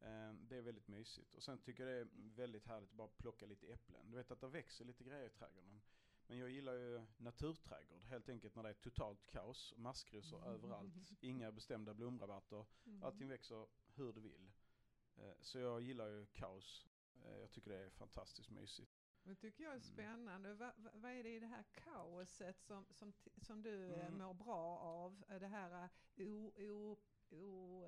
Eh, 0.00 0.32
det 0.32 0.56
är 0.56 0.62
väldigt 0.62 0.88
mysigt. 0.88 1.34
Och 1.34 1.42
sen 1.42 1.58
tycker 1.58 1.86
jag 1.86 1.94
det 1.96 2.00
är 2.00 2.08
väldigt 2.36 2.66
härligt 2.66 2.90
att 2.90 2.96
bara 2.96 3.08
plocka 3.08 3.46
lite 3.46 3.66
äpplen. 3.66 4.10
Du 4.10 4.16
vet 4.16 4.30
att 4.30 4.40
det 4.40 4.48
växer 4.48 4.84
lite 4.84 5.04
grejer 5.04 5.26
i 5.26 5.30
trädgården. 5.30 5.80
Men 6.26 6.38
jag 6.38 6.50
gillar 6.50 6.72
ju 6.74 7.06
naturträdgård, 7.16 8.04
helt 8.04 8.28
enkelt 8.28 8.54
när 8.54 8.62
det 8.62 8.68
är 8.68 8.74
totalt 8.74 9.26
kaos, 9.26 9.74
maskrosor 9.76 10.46
överallt, 10.46 11.12
inga 11.20 11.52
bestämda 11.52 11.94
blomrabatter. 11.94 12.66
Mm. 12.86 13.02
Allting 13.02 13.28
växer 13.28 13.66
hur 13.94 14.12
du 14.12 14.20
vill. 14.20 14.50
Eh, 15.16 15.32
Så 15.40 15.58
jag 15.58 15.80
gillar 15.82 16.08
ju 16.08 16.26
kaos. 16.26 16.88
Eh, 17.24 17.38
Jag 17.40 17.50
tycker 17.50 17.70
det 17.70 17.76
är 17.84 17.90
fantastiskt 17.90 18.50
mysigt. 18.50 18.92
Det 19.22 19.34
tycker 19.34 19.64
jag 19.64 19.70
är 19.72 19.76
Mm. 19.76 19.82
spännande. 19.82 20.54
Va, 20.54 20.72
va, 20.76 20.90
vad 20.94 21.12
är 21.12 21.22
det 21.22 21.34
i 21.36 21.38
det 21.40 21.46
här 21.46 21.64
kaoset 21.72 22.60
som, 22.62 22.86
som, 22.90 23.12
som 23.36 23.62
du 23.62 23.84
eh, 23.94 24.06
Mm. 24.06 24.18
mår 24.18 24.34
bra 24.34 24.78
av? 24.78 25.24
Det 25.40 25.46
här 25.46 25.88
eh, 26.16 26.26
o, 26.26 26.52
o, 27.30 27.84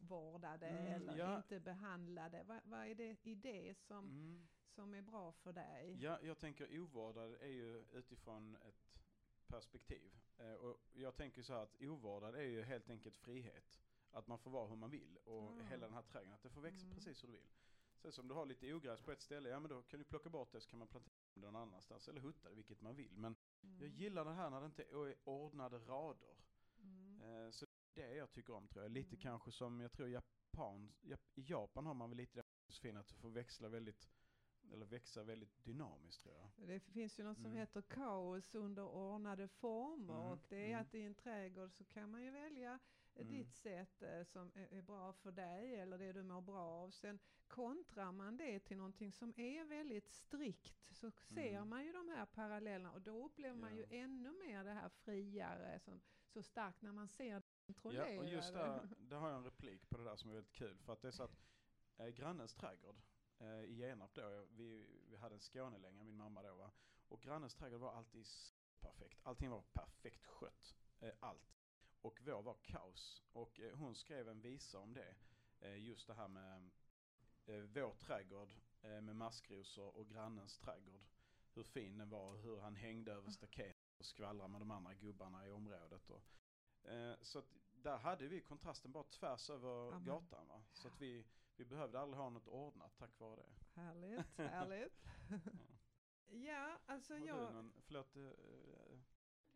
ovårdade 0.00 0.66
Mm, 0.66 0.86
eller 0.92 1.16
ja. 1.16 1.36
inte 1.36 1.60
behandlade. 1.60 2.42
Va, 2.42 2.60
vad 2.64 2.86
är 2.86 2.94
det 2.94 3.16
i 3.26 3.34
det 3.34 3.74
som, 3.78 4.04
Mm. 4.08 4.48
som 4.66 4.94
är 4.94 5.02
bra 5.02 5.32
för 5.32 5.52
dig? 5.52 5.96
Ja, 6.00 6.18
jag 6.22 6.38
tänker 6.38 6.78
ovårdad 6.80 7.34
är 7.40 7.46
ju 7.48 7.84
utifrån 7.92 8.56
ett 8.56 9.00
perspektiv. 9.46 10.12
Eh, 10.38 10.52
Och 10.52 10.80
jag 10.94 11.16
tänker 11.16 11.42
så 11.42 11.52
här 11.52 11.62
att 11.62 11.80
ovårdad 11.82 12.34
är 12.34 12.42
ju 12.42 12.62
helt 12.62 12.90
enkelt 12.90 13.16
frihet. 13.16 13.80
Att 14.10 14.26
man 14.26 14.38
får 14.38 14.50
vara 14.50 14.68
hur 14.68 14.76
man 14.76 14.90
vill 14.90 15.16
och 15.24 15.42
Ah. 15.52 15.62
hela 15.70 15.86
den 15.86 15.94
här 15.94 16.02
trädgården, 16.02 16.34
att 16.34 16.42
det 16.42 16.50
får 16.50 16.60
växa 16.60 16.84
Mm. 16.86 16.94
precis 16.94 17.22
hur 17.22 17.28
du 17.28 17.32
vill. 17.34 17.48
Sen 18.04 18.12
som 18.12 18.28
du 18.28 18.34
har 18.34 18.46
lite 18.46 18.74
ogräs 18.74 19.00
på 19.02 19.12
ett 19.12 19.20
ställe, 19.22 19.48
ja 19.48 19.60
men 19.60 19.70
då 19.70 19.82
kan 19.82 19.98
du 19.98 20.04
plocka 20.04 20.28
bort 20.30 20.52
det 20.52 20.60
så 20.60 20.68
kan 20.70 20.78
man 20.78 20.88
plantera 20.88 21.14
det 21.34 21.40
någon 21.40 21.56
annanstans 21.56 22.08
eller 22.08 22.20
hutta 22.20 22.48
det, 22.48 22.54
vilket 22.54 22.80
man 22.80 22.96
vill. 22.96 23.16
Men 23.16 23.36
Mm. 23.62 23.78
jag 23.80 23.88
gillar 23.88 24.24
det 24.24 24.32
här 24.32 24.50
när 24.50 24.60
det 24.60 24.66
inte 24.66 24.82
är 24.82 25.14
ordnade 25.24 25.78
rader. 25.78 26.36
Mm. 26.82 27.20
Eh, 27.22 27.50
Så 27.50 27.66
det 27.94 28.02
är 28.02 28.08
det 28.08 28.14
jag 28.16 28.32
tycker 28.32 28.52
om 28.52 28.68
tror 28.68 28.84
jag. 28.84 28.92
Lite 28.92 29.08
Mm. 29.08 29.20
kanske 29.20 29.50
som 29.52 29.80
jag 29.80 29.92
tror 29.92 30.08
Japan, 30.08 30.92
Jap- 31.02 31.30
i 31.34 31.42
Japan 31.42 31.86
har 31.86 31.94
man 31.94 32.10
väl 32.10 32.16
lite 32.16 32.34
den 32.38 32.44
filosofin 32.66 32.96
att 32.96 33.08
du 33.08 33.14
får 33.14 33.30
växla 33.30 33.68
väldigt 33.68 34.08
eller 34.72 34.86
växa 34.86 35.22
väldigt 35.24 35.64
dynamiskt 35.64 36.22
tror 36.22 36.34
jag. 36.34 36.68
Det 36.68 36.80
finns 36.80 37.18
ju 37.18 37.22
något 37.24 37.36
som 37.36 37.46
Mm. 37.46 37.56
heter 37.58 37.82
kaos 37.82 38.54
under 38.54 38.82
ordnade 38.84 39.48
former 39.48 40.14
Mm, 40.20 40.26
och 40.32 40.38
det 40.48 40.56
är 40.56 40.68
mm. 40.68 40.80
att 40.80 40.94
i 40.94 41.02
en 41.02 41.14
trädgård 41.14 41.72
så 41.72 41.84
kan 41.84 42.10
man 42.10 42.24
ju 42.24 42.30
välja 42.30 42.78
Mm. 43.22 43.32
ditt 43.32 43.54
sätt 43.54 44.02
eh, 44.02 44.22
som 44.24 44.52
är, 44.54 44.82
bra 44.82 45.12
för 45.12 45.32
dig 45.32 45.74
eller 45.74 45.98
det 45.98 46.12
du 46.12 46.22
mår 46.22 46.40
bra 46.40 46.62
av. 46.62 46.90
Sen 46.90 47.18
kontrar 47.48 48.12
man 48.12 48.36
det 48.36 48.60
till 48.60 48.76
någonting 48.76 49.12
som 49.12 49.34
är 49.36 49.64
väldigt 49.64 50.08
strikt 50.08 50.88
så 50.90 51.10
ser 51.10 51.56
Mm. 51.56 51.68
man 51.68 51.84
ju 51.84 51.92
de 51.92 52.08
här 52.08 52.26
parallellerna 52.26 52.92
och 52.92 53.02
då 53.02 53.24
upplever 53.24 53.54
man 53.56 53.76
ju 53.76 53.82
Ja. 53.82 53.86
ännu 53.90 54.32
mer 54.32 54.64
det 54.64 54.72
här 54.72 54.88
friare 54.88 55.80
som 55.80 56.00
så 56.26 56.42
starkt 56.42 56.82
när 56.82 56.92
man 56.92 57.08
ser 57.08 57.42
det 57.66 57.74
Ja, 57.94 58.18
och 58.18 58.28
just 58.28 58.52
där, 58.52 58.88
där 58.98 59.16
har 59.16 59.28
jag 59.28 59.38
en 59.38 59.44
replik 59.44 59.88
på 59.88 59.96
det 59.98 60.04
där 60.04 60.16
som 60.16 60.30
är 60.30 60.34
väldigt 60.34 60.52
kul. 60.52 60.78
För 60.78 60.92
att 60.92 61.00
det 61.00 61.08
är 61.08 61.12
så 61.12 61.22
att 61.22 61.38
eh, 61.96 62.06
grannens 62.08 62.54
trädgård 62.54 63.02
eh, 63.38 63.60
i 63.60 63.74
Genarp 63.74 64.14
då, 64.14 64.46
vi, 64.50 64.86
vi 65.08 65.16
hade 65.16 65.34
en 65.34 65.40
Skånelänga, 65.40 66.02
min 66.02 66.16
mamma 66.16 66.42
då 66.42 66.54
va. 66.54 66.70
Och 67.08 67.20
grannens 67.22 67.54
trädgård 67.54 67.80
var 67.80 67.92
alltid 67.92 68.26
perfekt. 68.80 69.20
Allting 69.22 69.50
var 69.50 69.62
perfekt 69.72 70.24
skött. 70.26 70.76
Eh, 71.00 71.12
allt. 71.20 71.53
Och 72.04 72.20
vår 72.24 72.42
var 72.42 72.56
kaos. 72.62 73.22
Och 73.32 73.60
eh, 73.60 73.76
hon 73.76 73.94
skrev 73.94 74.28
en 74.28 74.40
visa 74.40 74.78
om 74.78 74.94
det. 74.94 75.14
Eh, 75.60 75.78
just 75.78 76.06
det 76.06 76.14
här 76.14 76.28
med 76.28 76.70
eh, 77.46 77.62
vår 77.62 77.94
trädgård 77.94 78.54
med 78.80 79.16
maskrosor 79.16 79.96
och 79.96 80.08
grannens 80.08 80.58
trädgård. 80.58 81.04
Hur 81.54 81.62
fin 81.62 81.98
den 81.98 82.10
var 82.10 82.30
och 82.30 82.38
hur 82.38 82.60
han 82.60 82.76
hängde 82.76 83.12
över 83.12 83.30
staketet 83.30 83.98
och 83.98 84.06
skvallrade 84.06 84.48
med 84.48 84.60
de 84.60 84.70
andra 84.70 84.94
gubbarna 84.94 85.46
i 85.46 85.50
området. 85.50 86.10
Och, 86.10 86.22
så 87.20 87.38
att 87.38 87.54
där 87.82 87.96
hade 87.96 88.28
vi 88.28 88.40
kontrasten 88.40 88.92
bara 88.92 89.04
tvärs 89.04 89.50
över 89.50 89.88
Amen. 89.88 90.04
gatan. 90.04 90.48
Va? 90.48 90.64
Så 90.72 90.88
att 90.88 91.00
vi, 91.00 91.24
vi 91.56 91.64
behövde 91.64 92.00
aldrig 92.00 92.20
ha 92.20 92.30
något 92.30 92.48
ordnat 92.48 92.96
tack 92.96 93.18
vare 93.18 93.36
det. 93.36 93.80
Härligt, 93.80 94.26
härligt. 94.36 95.04
ja, 96.26 96.78
alltså 96.86 97.12
Har 97.12 97.20
du 97.20 97.26
jag... 97.26 97.54
någon, 97.54 97.72
förlåt. 97.80 98.16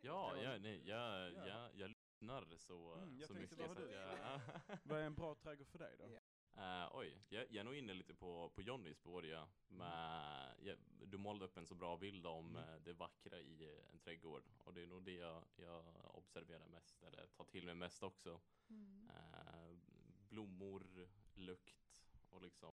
Ja, 0.01 0.37
Ja. 0.37 0.43
ja, 0.43 0.59
nej, 0.59 0.89
jag, 0.89 1.33
Ja. 1.33 1.47
jag, 1.47 1.75
jag 1.75 1.95
lyssnar 2.21 2.57
så, 2.57 2.95
Mm, 2.95 3.19
jag 3.19 3.29
så 3.29 3.35
mycket 3.35 3.59
vad 3.59 3.77
så 3.77 3.83
jag... 3.83 4.41
vad 4.85 5.01
är 5.01 5.05
en 5.05 5.15
bra 5.15 5.35
trädgård 5.35 5.67
för 5.69 5.79
dig 5.79 5.97
då? 5.99 6.05
Eh, 6.61 6.89
oj, 6.93 7.23
jag, 7.29 7.47
jag 7.51 7.57
är 7.57 7.65
nog 7.65 7.75
inne 7.75 7.95
lite 7.95 8.15
på, 8.15 8.51
på 8.55 8.63
Johnnys 8.63 8.97
spår 8.99 9.27
ja. 9.27 9.49
Med, 9.69 10.55
ja, 10.63 10.75
Du 11.07 11.19
målade 11.19 11.45
upp 11.45 11.57
en 11.57 11.67
så 11.67 11.75
bra 11.75 11.97
bild 11.97 12.27
om 12.27 12.57
Mm. 12.57 12.69
eh, 12.69 12.81
det 12.81 12.93
vackra 12.93 13.41
i 13.41 13.81
en 13.93 13.99
trädgård. 13.99 14.43
Och 14.65 14.75
det 14.75 14.83
är 14.83 14.87
nog 14.87 15.03
det 15.03 15.13
jag, 15.13 15.45
jag 15.57 15.85
observerar 16.15 16.67
mest, 16.67 17.03
eller 17.03 17.27
tar 17.27 17.45
till 17.45 17.65
mig 17.65 17.75
mest 17.75 18.03
också. 18.03 18.41
Mm. 18.69 19.11
Eh, 19.11 19.77
blommor, 20.29 21.09
lukt 21.35 22.03
och 22.31 22.43
liksom 22.43 22.73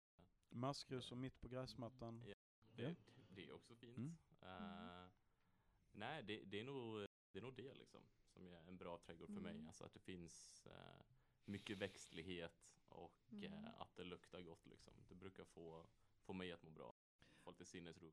Maskrosor 0.49 1.17
mitt 1.17 1.41
på 1.41 1.49
gräsmattan. 1.49 2.23
Ja. 2.27 2.35
det, 2.77 2.83
Ja. 2.83 2.95
det 3.29 3.47
är 3.47 3.53
också 3.53 3.75
fint. 3.75 3.99
Mm. 3.99 4.17
Eh, 4.43 5.07
nej, 5.93 6.23
det, 6.23 6.45
det, 6.45 6.61
är 6.61 6.65
nog, 6.65 7.07
det 7.33 7.39
är 7.39 7.43
nog 7.43 7.55
det 7.55 7.75
liksom 7.75 8.03
som 8.39 8.47
är 8.49 8.69
en 8.69 8.77
bra 8.77 8.99
trädgård 8.99 9.33
för 9.35 9.41
mig. 9.41 9.55
Mm. 9.55 9.67
Alltså 9.67 9.85
att 9.85 9.93
det 9.93 9.99
finns 10.01 10.67
eh, 10.67 11.03
mycket 11.45 11.79
växtlighet 11.79 12.79
och 12.89 13.13
Mm. 13.33 13.53
eh, 13.53 13.81
att 13.81 13.97
det 13.97 14.05
luktar 14.05 14.41
gott 14.41 14.67
liksom. 14.67 14.95
Det 15.09 15.15
brukar 15.15 15.45
få, 15.45 15.87
få 16.21 16.33
mig 16.33 16.53
att 16.53 16.63
må 16.63 16.71
bra. 16.71 16.95
Få 17.39 17.51
lite 17.51 17.65
sinnesro. 17.65 18.13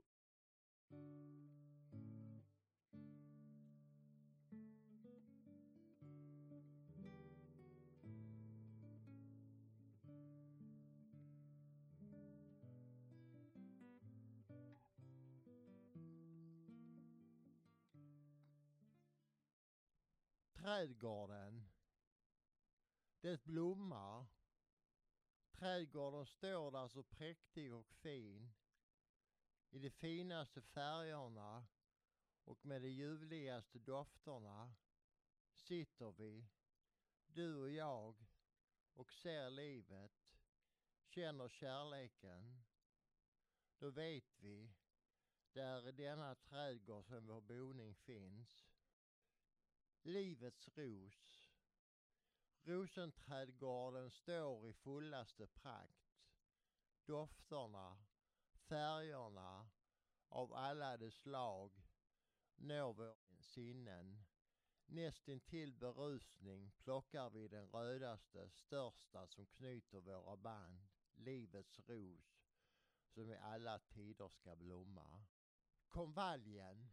Trädgården. 20.65 21.69
Det 23.21 23.43
blommar. 23.43 24.25
Trädgården 25.51 26.25
står 26.25 26.71
där 26.71 26.87
så 26.87 27.03
präktig 27.03 27.73
och 27.73 27.93
fin. 27.93 28.53
I 29.69 29.79
de 29.79 29.89
finaste 29.89 30.61
färgerna 30.61 31.65
och 32.43 32.65
med 32.65 32.81
de 32.81 32.87
ljuvligaste 32.87 33.79
dofterna 33.79 34.73
sitter 35.53 36.11
vi, 36.11 36.47
du 37.27 37.55
och 37.55 37.71
jag, 37.71 38.25
och 38.93 39.13
ser 39.13 39.49
livet, 39.49 40.11
känner 41.07 41.49
kärleken. 41.49 42.63
Då 43.77 43.89
vet 43.89 44.39
vi, 44.39 44.69
det 45.53 45.61
är 45.61 45.87
i 45.87 45.91
denna 45.91 46.35
trädgård 46.35 47.05
som 47.05 47.27
vår 47.27 47.41
boning 47.41 47.95
finns. 47.95 48.64
Livets 50.07 50.69
ros. 50.77 51.49
Rosenträdgården 52.63 54.11
står 54.11 54.69
i 54.69 54.73
fullaste 54.73 55.47
prakt. 55.47 56.27
Dofterna, 57.05 57.97
färgerna 58.53 59.69
av 60.29 60.53
alla 60.53 60.97
de 60.97 61.11
slag 61.11 61.71
når 62.55 62.93
våra 62.93 63.15
sinnen. 63.39 64.25
Nästintill 64.85 65.73
berusning 65.73 66.71
plockar 66.77 67.29
vi 67.29 67.47
den 67.47 67.67
rödaste, 67.67 68.49
största 68.49 69.27
som 69.27 69.45
knyter 69.45 69.99
våra 69.99 70.37
band, 70.37 70.87
livets 71.13 71.79
ros, 71.79 72.47
som 73.07 73.31
i 73.31 73.37
alla 73.37 73.79
tider 73.79 74.29
ska 74.29 74.55
blomma. 74.55 75.25
Konvaljen, 75.87 76.89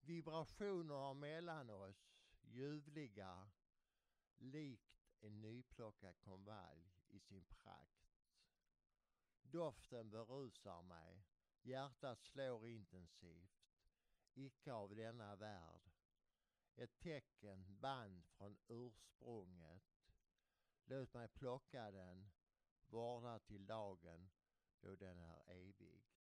vibrationerna 0.00 1.14
mellan 1.14 1.70
oss, 1.70 2.09
ljuvliga, 2.50 3.50
likt 4.38 5.06
en 5.20 5.40
nyplockad 5.40 6.20
konvalj 6.20 6.90
i 7.08 7.20
sin 7.20 7.44
prakt. 7.44 8.16
Doften 9.42 10.10
berusar 10.10 10.82
mig, 10.82 11.24
hjärtat 11.62 12.22
slår 12.22 12.68
intensivt, 12.68 13.66
icke 14.34 14.72
av 14.72 14.94
denna 14.94 15.36
värld. 15.36 15.90
Ett 16.76 16.98
tecken, 16.98 17.80
band 17.80 18.24
från 18.24 18.58
ursprunget. 18.68 19.82
Låt 20.84 21.14
mig 21.14 21.28
plocka 21.28 21.90
den, 21.90 22.30
vårda 22.88 23.38
till 23.38 23.66
dagen 23.66 24.30
då 24.80 24.96
den 24.96 25.20
är 25.20 25.42
evig. 25.46 26.19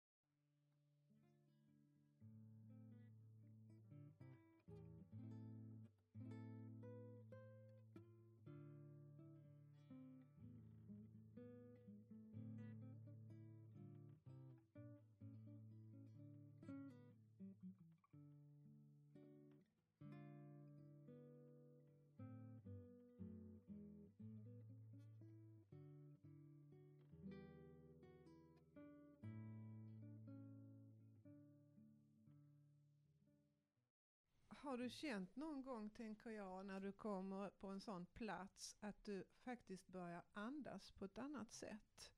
Har 34.65 34.79
du 34.79 34.91
känt 34.91 35.37
någon 35.37 35.63
gång, 35.63 35.91
tänker 35.91 36.31
jag, 36.31 36.67
när 36.67 36.81
du 36.81 36.93
kommer 36.93 37.51
på 37.51 37.67
en 37.67 37.81
sån 37.81 38.07
plats 38.07 38.77
att 38.81 39.05
du 39.05 39.25
faktiskt 39.45 39.87
börjar 39.89 40.23
andas 40.33 40.93
på 40.93 41.05
ett 41.05 41.19
annat 41.19 41.53
sätt? 41.53 42.13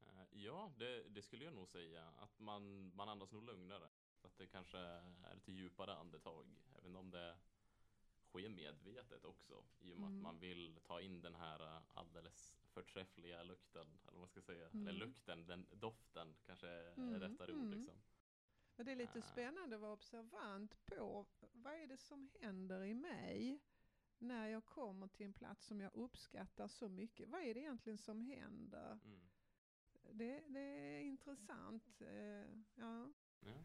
Eh, 0.00 0.24
ja, 0.30 0.72
det, 0.76 1.08
det 1.08 1.22
skulle 1.22 1.44
jag 1.44 1.54
nog 1.54 1.68
säga. 1.68 2.08
Att 2.18 2.38
man, 2.38 2.92
man 2.96 3.08
andas 3.08 3.32
nog 3.32 3.42
lugnare. 3.42 3.88
Att 4.22 4.38
det 4.38 4.46
kanske 4.46 4.78
är 4.78 5.34
lite 5.34 5.52
djupare 5.52 5.96
andetag. 5.96 6.46
Även 6.78 6.96
om 6.96 7.10
det 7.10 7.36
sker 8.34 8.48
medvetet 8.48 9.24
också. 9.24 9.64
I 9.80 9.92
och 9.92 9.98
med 9.98 10.06
Mm. 10.08 10.16
att 10.18 10.22
man 10.22 10.38
vill 10.38 10.78
ta 10.86 11.00
in 11.00 11.20
den 11.20 11.34
här 11.34 11.60
eh, 11.76 11.82
alldeles 11.94 12.54
förträffliga 12.66 13.42
lukten. 13.42 13.86
Eller 14.02 14.12
vad 14.12 14.20
man 14.20 14.28
ska 14.28 14.40
säga. 14.42 14.68
Mm. 14.68 14.88
Eller 14.88 14.98
lukten, 15.06 15.46
den 15.46 15.66
doften 15.72 16.34
kanske 16.46 16.68
är 16.68 16.92
Mm, 16.98 17.20
rättare 17.20 17.52
mm. 17.52 17.66
ord 17.66 17.74
liksom. 17.74 17.94
Och 18.76 18.84
det 18.84 18.92
är 18.92 18.96
lite 18.96 19.18
Ah. 19.18 19.22
spännande 19.22 19.76
att 19.76 19.82
vara 19.82 19.92
observant 19.92 20.86
på 20.86 21.26
vad 21.52 21.74
är 21.74 21.86
det 21.86 21.96
som 21.96 22.30
händer 22.40 22.84
i 22.84 22.94
mig 22.94 23.60
när 24.18 24.48
jag 24.48 24.64
kommer 24.64 25.08
till 25.08 25.26
en 25.26 25.32
plats 25.32 25.66
som 25.66 25.80
jag 25.80 25.94
uppskattar 25.94 26.68
så 26.68 26.88
mycket. 26.88 27.28
Vad 27.28 27.40
är 27.42 27.54
det 27.54 27.60
egentligen 27.60 27.98
som 27.98 28.20
händer? 28.20 28.98
Mm. 29.04 29.28
Det, 30.10 30.40
det 30.48 30.60
är 30.60 31.00
intressant. 31.00 32.00
eh, 32.00 32.44
Ja, 32.74 33.12
Ja. 33.40 33.64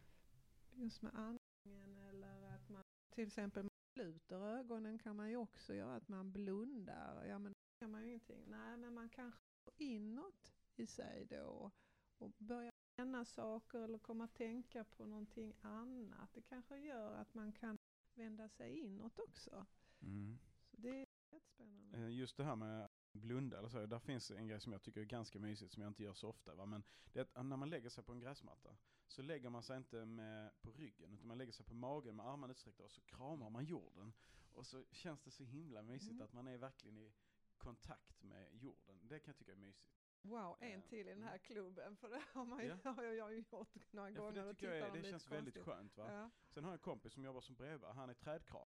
just 0.72 1.02
med 1.02 1.14
andningen 1.14 1.96
eller 1.98 2.54
att 2.54 2.68
man 2.68 2.84
till 3.10 3.26
exempel 3.26 3.69
sluter 3.92 4.58
ögonen 4.58 4.98
kan 4.98 5.16
man 5.16 5.30
ju 5.30 5.36
också 5.36 5.74
göra, 5.74 5.96
att 5.96 6.08
man 6.08 6.32
blundar. 6.32 7.24
Ja 7.24 7.38
men 7.38 7.52
då 7.52 7.58
ser 7.78 7.86
man 7.86 8.02
ju 8.02 8.08
ingenting. 8.08 8.44
Nej 8.48 8.76
men 8.76 8.94
man 8.94 9.08
kanske 9.08 9.40
går 9.64 9.74
inåt 9.76 10.52
i 10.76 10.86
sig 10.86 11.26
då 11.30 11.70
och 12.18 12.32
börjar 12.38 12.72
känna 12.96 13.24
saker 13.24 13.78
eller 13.78 13.98
komma 13.98 14.24
att 14.24 14.34
tänka 14.34 14.84
på 14.84 15.06
någonting 15.06 15.54
annat. 15.60 16.34
Det 16.34 16.42
kanske 16.42 16.78
gör 16.78 17.14
att 17.14 17.34
man 17.34 17.52
kan 17.52 17.78
vända 18.14 18.48
sig 18.48 18.78
inåt 18.78 19.18
också. 19.18 19.66
Mm. 20.02 20.38
Så 20.70 20.76
det 20.76 20.88
är 20.88 21.06
jättespännande. 21.32 21.98
Eh, 21.98 22.10
Just 22.10 22.36
det 22.36 22.44
här 22.44 22.56
med 22.56 22.88
blunda 23.12 23.58
eller 23.58 23.68
så, 23.68 23.86
där 23.86 23.98
finns 23.98 24.30
en 24.30 24.46
grej 24.46 24.60
som 24.60 24.72
jag 24.72 24.82
tycker 24.82 25.00
är 25.00 25.04
ganska 25.04 25.38
mysigt 25.38 25.72
som 25.72 25.82
jag 25.82 25.90
inte 25.90 26.02
gör 26.02 26.12
så 26.14 26.28
ofta. 26.28 26.54
Va? 26.54 26.66
Men 26.66 26.82
det 27.12 27.18
är 27.18 27.22
att 27.22 27.46
när 27.46 27.56
man 27.56 27.70
lägger 27.70 27.90
sig 27.90 28.04
på 28.04 28.12
en 28.12 28.20
gräsmatta 28.20 28.76
så 29.06 29.22
lägger 29.22 29.50
man 29.50 29.62
sig 29.62 29.76
inte 29.76 30.04
med, 30.04 30.60
på 30.62 30.72
ryggen 30.72 31.12
utan 31.12 31.28
man 31.28 31.38
lägger 31.38 31.52
sig 31.52 31.66
på 31.66 31.74
magen 31.74 32.16
med 32.16 32.26
armarna 32.26 32.50
utsträckta 32.50 32.82
och 32.84 32.92
så 32.92 33.00
kramar 33.00 33.50
man 33.50 33.64
jorden. 33.64 34.12
Och 34.52 34.66
så 34.66 34.84
känns 34.90 35.22
det 35.22 35.30
så 35.30 35.44
himla 35.44 35.82
mysigt 35.82 36.10
Mm. 36.12 36.22
att 36.24 36.32
man 36.32 36.46
är 36.46 36.58
verkligen 36.58 36.98
i 36.98 37.12
kontakt 37.58 38.22
med 38.22 38.48
jorden. 38.54 38.98
Det 39.08 39.18
kan 39.18 39.30
jag 39.32 39.36
tycka 39.36 39.52
är 39.52 39.56
mysigt. 39.56 39.90
Wow, 40.22 40.56
en 40.60 40.72
Eh, 40.82 40.88
till 40.88 40.98
i 40.98 41.02
den 41.02 41.12
mm. 41.18 41.28
här 41.28 41.38
klubben 41.38 41.96
för 41.96 42.08
det 42.10 42.22
har, 42.32 42.44
man 42.44 42.60
ju, 42.60 42.66
Ja. 42.84 42.90
har 42.92 43.02
jag 43.02 43.32
ju 43.32 43.44
gjort 43.50 43.92
några 43.92 44.10
Ja, 44.10 44.20
gånger 44.20 44.42
det 44.44 44.50
och 44.50 44.56
tycker 44.58 44.74
jag 44.74 44.88
är, 44.88 44.92
de 44.92 45.00
det 45.02 45.10
känns 45.10 45.30
väldigt 45.30 45.54
konstigt. 45.54 45.74
skönt. 45.74 45.96
Va? 45.96 46.12
Ja. 46.12 46.30
Sen 46.48 46.64
har 46.64 46.70
jag 46.70 46.74
en 46.78 46.82
kompis 46.82 47.12
som 47.12 47.24
jobbar 47.24 47.40
som 47.40 47.54
brevbärare, 47.54 47.94
han 47.94 48.10
är 48.10 48.14
trädkram. 48.14 48.68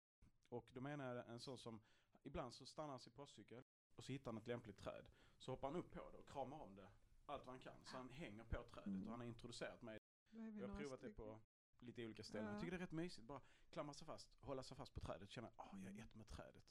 Och 0.49 0.71
då 0.73 0.81
menar 0.81 1.15
jag 1.15 1.29
en 1.29 1.41
sån 1.41 1.59
som, 1.59 1.81
ibland 2.23 2.55
så 2.55 2.67
stannar 2.67 2.91
han 2.91 3.01
sin 3.01 3.13
postcykel 3.13 3.65
och 4.01 4.05
så 4.05 4.13
hittar 4.13 4.33
han 4.33 4.39
ett 4.41 4.47
lämpligt 4.47 4.79
träd. 4.79 5.05
Så 5.39 5.53
hoppar 5.53 5.69
han 5.69 5.77
upp 5.77 5.91
på 5.91 6.11
det 6.11 6.19
och 6.19 6.29
kramar 6.29 6.61
om 6.61 6.75
det 6.77 6.89
allt 7.27 7.47
vad 7.47 7.53
han 7.55 7.61
kan. 7.61 7.85
Så 7.85 7.97
han 7.97 8.11
hänger 8.11 8.45
på 8.45 8.65
trädet 8.65 8.87
Mm. 8.87 9.05
och 9.05 9.11
han 9.11 9.21
har 9.21 9.27
introducerat 9.27 9.83
mig. 9.83 9.99
Då 10.31 10.39
Jag 10.61 10.69
har 10.69 10.79
provat 10.79 11.01
det 11.01 11.11
på 11.11 11.41
lite 11.79 12.07
olika 12.07 12.23
ställen. 12.23 12.47
Ja. 12.47 12.53
Jag 12.53 12.61
tycker 12.61 12.71
det 12.71 12.77
är 12.77 12.87
rätt 12.87 12.93
mysigt. 12.93 13.27
Bara 13.27 13.41
klamra 13.71 13.95
sig 13.95 14.07
fast, 14.07 14.29
hålla 14.41 14.63
sig 14.63 14.77
fast 14.77 14.95
på 14.95 15.01
trädet, 15.01 15.31
känna 15.31 15.49
att 15.49 15.59
ah, 15.59 15.69
jag 15.73 15.83
är 15.87 15.91
Mm. 15.91 16.03
ett 16.05 16.15
med 16.15 16.29
trädet. 16.29 16.65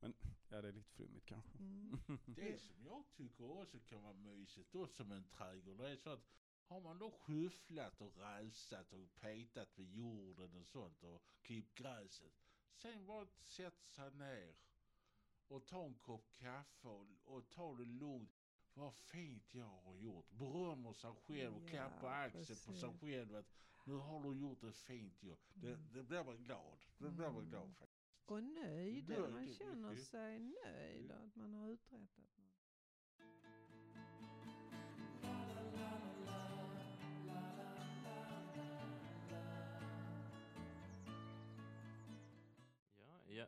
Men 0.00 0.14
ja, 0.48 0.62
det 0.62 0.68
är 0.68 0.72
lite 0.72 0.90
flummigt 0.90 1.26
kanske. 1.26 1.58
Mm. 1.58 1.98
Det 2.26 2.60
som 2.60 2.82
jag 2.84 3.04
tycker 3.16 3.50
också 3.50 3.78
kan 3.80 4.02
vara 4.02 4.12
mysigt 4.12 4.74
också 4.74 5.04
med 5.04 5.16
en 5.16 5.28
trädgård, 5.28 5.78
det 5.78 5.88
är 5.90 5.96
så 5.96 6.10
att 6.10 6.24
har 6.66 6.80
man 6.80 6.98
då 6.98 7.10
skyfflat 7.10 8.00
och 8.00 8.16
rälsat 8.16 8.92
och 8.92 9.14
petat 9.14 9.78
vid 9.78 9.90
jorden 9.94 10.54
och 10.54 10.66
sånt 10.66 11.02
och 11.02 11.22
klippt 11.42 11.74
gräset. 11.74 12.32
Sen 12.74 13.06
bara 13.06 13.26
sätta 13.26 13.82
sig 13.82 14.10
ner 14.10 14.54
och 15.48 15.66
ta 15.66 15.84
en 15.84 15.94
kopp 15.94 16.32
kaffe 16.32 16.88
och, 16.88 17.06
och 17.24 17.50
ta 17.50 17.74
det 17.74 17.84
lugnt. 17.84 18.30
Vad 18.76 18.94
fint 18.94 19.54
jag 19.54 19.64
har 19.84 19.96
gjort. 19.96 20.30
Berömmer 20.30 20.92
sig 20.92 21.10
själv 21.12 21.56
och 21.56 21.62
Ja, 21.62 21.68
klappar 21.68 22.12
axeln 22.12 22.58
på 22.66 22.72
sig 22.74 22.90
själv. 23.00 23.36
Att 23.36 23.46
nu 23.84 23.94
har 23.94 24.22
du 24.22 24.38
gjort 24.40 24.62
ett 24.62 24.76
fint 24.76 25.22
jobb. 25.22 25.38
Det, 25.54 25.68
Mm. 25.72 25.88
det 25.92 26.02
blir 26.02 26.24
man 26.24 26.36
glad. 26.42 26.78
Det 26.98 27.10
blir 27.10 27.26
man 27.26 27.36
Mm. 27.36 27.48
glad 27.50 27.74
för. 27.76 27.88
Och 28.26 28.42
nöjd, 28.44 29.08
Nöjd, 29.08 29.32
man 29.32 29.48
känner 29.48 29.94
sig 29.96 30.38
nöjd 30.40 31.10
att 31.10 31.34
man 31.36 31.54
har 31.54 31.68
uträttat 31.68 32.36
något. 32.36 32.63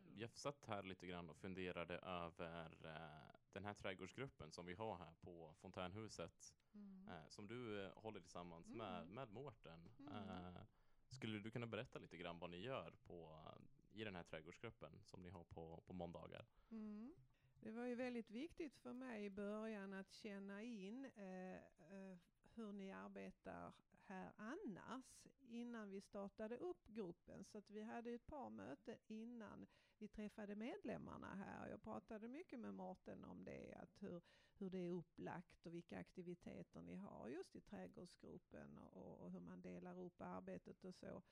Jag, 0.05 0.17
jag 0.17 0.31
satt 0.31 0.65
här 0.65 0.83
lite 0.83 1.07
grann 1.07 1.31
och 1.31 1.37
funderade 1.37 1.99
över 1.99 2.71
eh, 2.85 3.35
den 3.53 3.65
här 3.65 3.75
trädgårdsgruppen 3.75 4.51
som 4.53 4.67
vi 4.67 4.75
har 4.75 4.97
här 4.97 5.15
på 5.21 5.55
Fontänhuset 5.61 6.55
Mm. 6.75 7.09
eh, 7.09 7.29
som 7.29 7.47
du 7.47 7.85
eh, 7.85 7.93
håller 7.97 8.21
tillsammans 8.21 8.69
med, 8.69 9.03
Mm. 9.03 9.15
med 9.15 9.29
Mårten. 9.31 9.91
Mm. 9.99 10.29
Eh, 10.29 10.63
skulle 11.11 11.39
du 11.39 11.51
kunna 11.51 11.67
berätta 11.67 11.99
lite 11.99 12.17
grann 12.17 12.39
vad 12.39 12.51
ni 12.51 12.57
gör 12.61 12.91
på, 13.07 13.45
i 13.93 14.05
den 14.05 14.17
här 14.17 14.23
trädgårdsgruppen 14.23 15.01
som 15.03 15.23
ni 15.23 15.31
har 15.31 15.45
på, 15.45 15.83
på 15.87 15.93
måndagar? 15.93 16.47
Mm. 16.71 17.15
Det 17.61 17.71
var 17.71 17.85
ju 17.87 17.95
väldigt 17.95 18.31
viktigt 18.31 18.77
för 18.77 18.93
mig 18.93 19.25
i 19.25 19.31
början 19.31 19.93
att 19.93 20.13
känna 20.13 20.63
in 20.63 21.05
eh, 21.05 21.55
eh, 21.55 22.19
hur 22.55 22.73
ni 22.73 22.93
arbetar 22.93 23.73
här 24.03 24.33
annars 24.37 25.27
innan 25.49 25.91
vi 25.91 26.01
startade 26.01 26.57
upp 26.57 26.87
gruppen. 26.87 27.45
Så 27.45 27.59
att 27.59 27.71
vi 27.71 27.83
hade 27.83 28.11
ett 28.11 28.27
par 28.27 28.51
möten 28.51 28.99
innan 29.07 29.67
vi 29.99 30.09
träffade 30.09 30.55
medlemmarna 30.55 31.35
här. 31.35 31.69
Jag 31.69 31.83
pratade 31.83 32.29
mycket 32.29 32.61
med 32.61 32.75
Mårten 32.75 33.25
om 33.25 33.45
det, 33.45 33.75
att 33.75 34.03
hur, 34.03 34.23
hur 34.59 34.71
det 34.71 34.79
är 34.79 34.91
upplagt 34.91 35.67
och 35.67 35.75
vilka 35.75 35.99
aktiviteter 35.99 36.83
ni 36.83 36.95
har 36.97 37.29
just 37.29 37.57
i 37.57 37.61
trädgårdsgruppen 37.61 38.79
och, 38.79 39.21
och 39.21 39.31
hur 39.31 39.41
man 39.41 39.61
delar 39.61 40.01
upp 40.01 40.21
arbetet 40.21 40.85
och 40.85 40.95
så. 40.95 41.23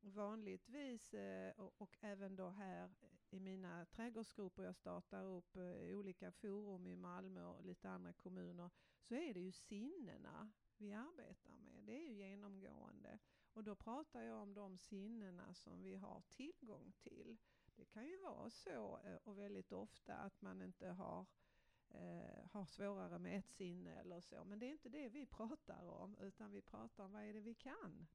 Vanligtvis 0.00 1.14
eh, 1.14 1.52
och, 1.56 1.74
och 1.78 1.96
även 2.00 2.36
då 2.36 2.48
här 2.48 2.90
i 3.30 3.40
mina 3.40 3.86
trädgårdsgrupper 3.86 4.62
jag 4.62 4.76
startar 4.76 5.24
upp 5.24 5.56
eh, 5.56 5.98
olika 5.98 6.32
forum 6.32 6.86
i 6.86 6.96
Malmö 6.96 7.44
och 7.44 7.64
lite 7.64 7.90
andra 7.90 8.12
kommuner 8.12 8.70
så 9.00 9.14
är 9.14 9.34
det 9.34 9.40
ju 9.40 9.52
sinnena 9.52 10.50
vi 10.76 10.92
arbetar 10.92 11.58
med. 11.58 11.84
Det 11.84 11.92
är 11.92 12.08
ju 12.08 12.14
genomgående. 12.14 13.18
Och 13.52 13.64
då 13.64 13.74
pratar 13.74 14.22
jag 14.22 14.42
om 14.42 14.54
de 14.54 14.78
sinnena 14.78 15.54
som 15.54 15.82
vi 15.82 15.94
har 15.94 16.22
tillgång 16.28 16.92
till. 16.98 17.36
Det 17.78 17.84
kan 17.84 18.06
ju 18.06 18.16
vara 18.16 18.50
så 18.50 18.98
eh, 19.04 19.16
och 19.24 19.38
väldigt 19.38 19.72
ofta 19.72 20.14
att 20.14 20.42
man 20.42 20.62
inte 20.62 20.86
har 20.88 21.26
eh, 21.90 22.46
har 22.50 22.64
svårare 22.64 23.18
med 23.18 23.38
ett 23.38 23.50
sinne 23.50 24.00
eller 24.00 24.20
så. 24.20 24.44
Men 24.44 24.58
det 24.58 24.66
är 24.66 24.70
inte 24.70 24.88
det 24.88 25.08
vi 25.08 25.26
pratar 25.26 25.88
om 25.88 26.16
utan 26.20 26.50
vi 26.50 26.62
pratar 26.62 27.04
om 27.04 27.12
vad 27.12 27.22
är 27.22 27.32
det 27.32 27.40
vi 27.40 27.54
kan. 27.54 28.06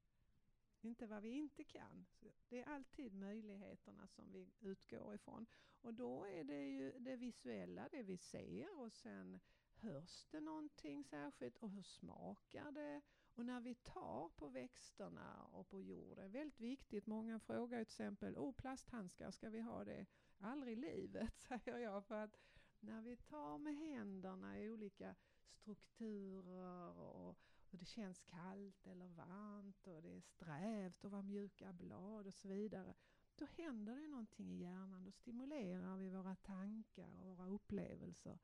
Inte 0.81 1.07
vad 1.07 1.21
vi 1.21 1.29
inte 1.29 1.63
kan. 1.63 2.05
Så 2.11 2.27
det 2.49 2.59
är 2.61 2.69
alltid 2.69 3.13
möjligheterna 3.13 4.07
som 4.07 4.31
vi 4.31 4.51
utgår 4.59 5.15
ifrån. 5.15 5.45
Och 5.81 5.93
då 5.93 6.25
är 6.25 6.43
det 6.43 6.67
ju 6.67 6.99
det 6.99 7.15
visuella, 7.15 7.89
det 7.91 8.03
vi 8.03 8.17
ser 8.17 8.79
och 8.79 8.91
sen 8.91 9.39
hörs 9.75 10.25
det 10.31 10.39
någonting 10.39 11.03
särskilt 11.03 11.57
och 11.57 11.69
hur 11.69 11.83
smakar 11.83 12.71
det? 12.71 13.01
Och 13.35 13.45
när 13.45 13.59
vi 13.59 13.75
tar 13.75 14.29
på 14.29 14.47
växterna 14.47 15.43
och 15.51 15.69
på 15.69 15.81
jorden, 15.81 16.31
väldigt 16.31 16.59
viktigt, 16.59 17.07
många 17.07 17.39
frågar 17.39 17.79
ju 17.79 17.85
till 17.85 17.91
exempel, 17.91 18.37
oh 18.37 18.51
plasthandskar, 18.51 19.31
ska 19.31 19.49
vi 19.49 19.61
ha 19.61 19.83
det? 19.83 20.05
Aldrig 20.37 20.73
i 20.77 20.81
livet, 20.81 21.39
säger 21.47 21.77
jag, 21.77 22.05
för 22.05 22.15
att 22.15 22.37
när 22.79 23.01
vi 23.01 23.15
tar 23.15 23.57
med 23.57 23.75
händerna 23.75 24.59
i 24.59 24.69
olika 24.69 25.15
strukturer 25.51 26.99
och, 26.99 27.29
och 27.29 27.77
det 27.77 27.85
känns 27.85 28.19
kallt 28.19 28.87
eller 28.87 29.07
varmt 29.07 29.87
och 29.87 30.01
det 30.01 30.15
är 30.15 30.21
strävt 30.21 31.05
och 31.05 31.11
var 31.11 31.21
mjuka 31.21 31.73
blad 31.73 32.27
och 32.27 32.33
så 32.33 32.47
vidare. 32.47 32.93
Då 33.35 33.45
händer 33.45 33.95
det 33.95 34.07
någonting 34.07 34.51
i 34.51 34.61
hjärnan, 34.61 35.03
då 35.03 35.11
stimulerar 35.11 35.97
vi 35.97 36.09
våra 36.09 36.35
tankar 36.35 37.09
och 37.19 37.25
våra 37.25 37.47
upplevelser. 37.47 38.39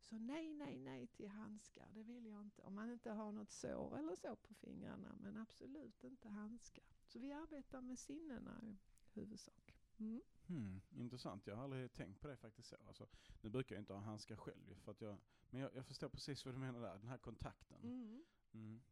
Så 0.00 0.18
nej, 0.18 0.54
nej, 0.54 0.78
nej 0.78 1.06
till 1.06 1.28
handskar, 1.28 1.88
det 1.94 2.02
vill 2.02 2.26
jag 2.26 2.40
inte. 2.40 2.62
Om 2.62 2.74
man 2.74 2.90
inte 2.90 3.10
har 3.10 3.32
något 3.32 3.50
sår 3.50 3.98
eller 3.98 4.14
så 4.14 4.36
på 4.36 4.54
fingrarna, 4.54 5.16
men 5.20 5.36
absolut 5.36 6.04
inte 6.04 6.28
handskar. 6.28 6.84
Så 7.06 7.18
vi 7.18 7.32
arbetar 7.32 7.80
med 7.80 7.98
sinnena 7.98 8.62
i 8.62 8.78
huvudsak. 9.12 9.76
Mm. 9.98 10.22
Hmm, 10.46 10.80
intressant, 10.90 11.46
jag 11.46 11.56
har 11.56 11.64
aldrig 11.64 11.92
tänkt 11.92 12.20
på 12.20 12.28
det 12.28 12.36
faktiskt 12.36 12.68
så. 12.68 12.76
Alltså, 12.86 13.08
nu 13.40 13.50
brukar 13.50 13.74
jag 13.74 13.82
inte 13.82 13.92
ha 13.92 14.00
handskar 14.00 14.36
själv 14.36 14.74
för 14.74 14.92
att 14.92 15.00
jag, 15.00 15.18
men 15.50 15.60
jag, 15.60 15.74
jag 15.74 15.86
förstår 15.86 16.08
precis 16.08 16.44
vad 16.44 16.54
du 16.54 16.58
menar 16.58 16.80
där, 16.80 16.98
den 16.98 17.08
här 17.08 17.18
kontakten. 17.18 17.80
Mm. 17.82 18.24
Mm. 18.52 18.82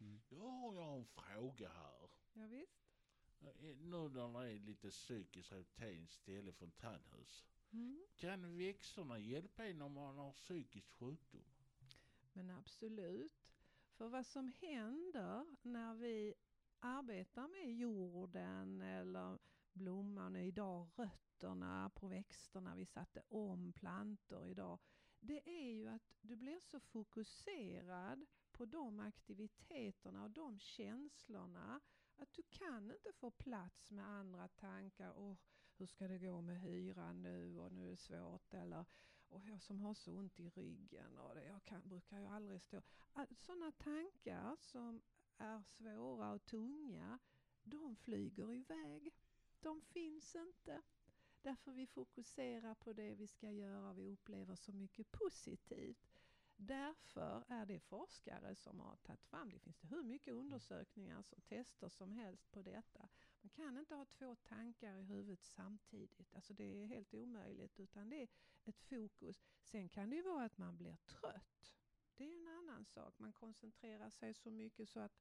Mm. 0.00 0.20
Ja, 0.28 0.72
jag 0.74 0.82
har 0.82 0.98
en 0.98 1.06
fråga 1.06 1.68
här. 1.68 2.08
Ja, 2.32 2.46
visst. 2.46 2.87
Eh, 3.40 3.76
Nu 3.76 4.08
när 4.08 4.42
det 4.42 4.52
är 4.52 4.58
lite 4.58 4.90
psykisk 4.90 5.52
rehabilitering 5.52 6.02
istället 6.04 6.56
för 6.56 6.66
tandhus. 6.66 7.44
Mm. 7.72 8.06
Kan 8.16 8.56
växterna 8.56 9.18
hjälpa 9.18 9.64
en 9.64 9.82
om 9.82 9.92
man 9.92 10.18
har 10.18 10.32
psykisk 10.32 10.92
sjukdom? 10.92 11.44
Men 12.32 12.50
absolut. 12.50 13.52
För 13.92 14.08
vad 14.08 14.26
som 14.26 14.48
händer 14.48 15.46
när 15.62 15.94
vi 15.94 16.34
arbetar 16.80 17.48
med 17.48 17.76
jorden 17.76 18.80
eller 18.80 19.38
blomman 19.72 20.36
idag 20.36 20.88
rötterna 20.96 21.90
på 21.94 22.08
växterna, 22.08 22.74
vi 22.74 22.86
satte 22.86 23.22
om 23.28 23.72
plantor 23.72 24.48
idag. 24.48 24.78
Det 25.20 25.48
är 25.48 25.72
ju 25.72 25.88
att 25.88 26.16
du 26.20 26.36
blir 26.36 26.60
så 26.60 26.80
fokuserad 26.80 28.26
på 28.52 28.64
de 28.66 29.00
aktiviteterna 29.00 30.22
och 30.24 30.30
de 30.30 30.58
känslorna 30.58 31.80
att 32.18 32.32
du 32.32 32.42
kan 32.42 32.90
inte 32.90 33.12
få 33.12 33.30
plats 33.30 33.90
med 33.90 34.08
andra 34.08 34.48
tankar. 34.48 35.10
Och 35.10 35.38
hur 35.76 35.86
ska 35.86 36.08
det 36.08 36.18
gå 36.18 36.40
med 36.40 36.60
hyran 36.60 37.22
nu 37.22 37.58
och 37.58 37.72
nu 37.72 37.86
är 37.86 37.90
det 37.90 37.96
svårt 37.96 38.54
eller 38.54 38.84
och 39.28 39.44
jag 39.44 39.62
som 39.62 39.80
har 39.80 39.94
så 39.94 40.12
ont 40.12 40.40
i 40.40 40.48
ryggen 40.48 41.18
och 41.18 41.34
det, 41.34 41.44
jag 41.44 41.64
kan, 41.64 41.88
brukar 41.88 42.18
ju 42.18 42.26
aldrig 42.26 42.62
stå. 42.62 42.82
Sådana 43.36 43.72
tankar 43.72 44.56
som 44.60 45.02
är 45.38 45.62
svåra 45.62 46.32
och 46.32 46.44
tunga, 46.46 47.18
de 47.62 47.96
flyger 47.96 48.52
iväg. 48.52 49.10
De 49.60 49.80
finns 49.80 50.34
inte. 50.34 50.82
Därför 51.42 51.72
vi 51.72 51.86
fokuserar 51.86 52.74
på 52.74 52.92
det 52.92 53.14
vi 53.14 53.26
ska 53.26 53.50
göra, 53.50 53.92
vi 53.92 54.12
upplever 54.12 54.54
så 54.54 54.72
mycket 54.72 55.12
positivt. 55.12 56.07
Därför 56.60 57.44
är 57.48 57.66
det 57.66 57.80
forskare 57.80 58.54
som 58.54 58.80
har 58.80 58.96
tagit 58.96 59.24
fram, 59.24 59.50
det 59.50 59.58
finns 59.58 59.78
det 59.78 59.88
hur 59.88 60.02
mycket 60.02 60.34
undersökningar 60.34 61.18
och 61.30 61.44
tester 61.44 61.88
som 61.88 62.12
helst 62.12 62.50
på 62.50 62.62
detta. 62.62 63.08
Man 63.40 63.50
kan 63.50 63.78
inte 63.78 63.94
ha 63.94 64.04
två 64.04 64.34
tankar 64.34 64.96
i 64.96 65.02
huvudet 65.02 65.44
samtidigt, 65.44 66.34
alltså 66.34 66.54
det 66.54 66.82
är 66.82 66.86
helt 66.86 67.14
omöjligt 67.14 67.80
utan 67.80 68.08
det 68.08 68.16
är 68.22 68.28
ett 68.64 68.80
fokus. 68.80 69.42
Sen 69.62 69.88
kan 69.88 70.10
det 70.10 70.16
ju 70.16 70.22
vara 70.22 70.44
att 70.44 70.58
man 70.58 70.76
blir 70.76 70.96
trött. 70.96 71.74
Det 72.16 72.24
är 72.24 72.36
en 72.36 72.48
annan 72.48 72.84
sak. 72.84 73.18
Man 73.18 73.32
koncentrerar 73.32 74.10
sig 74.10 74.34
så 74.34 74.50
mycket 74.50 74.88
så 74.88 75.00
att 75.00 75.16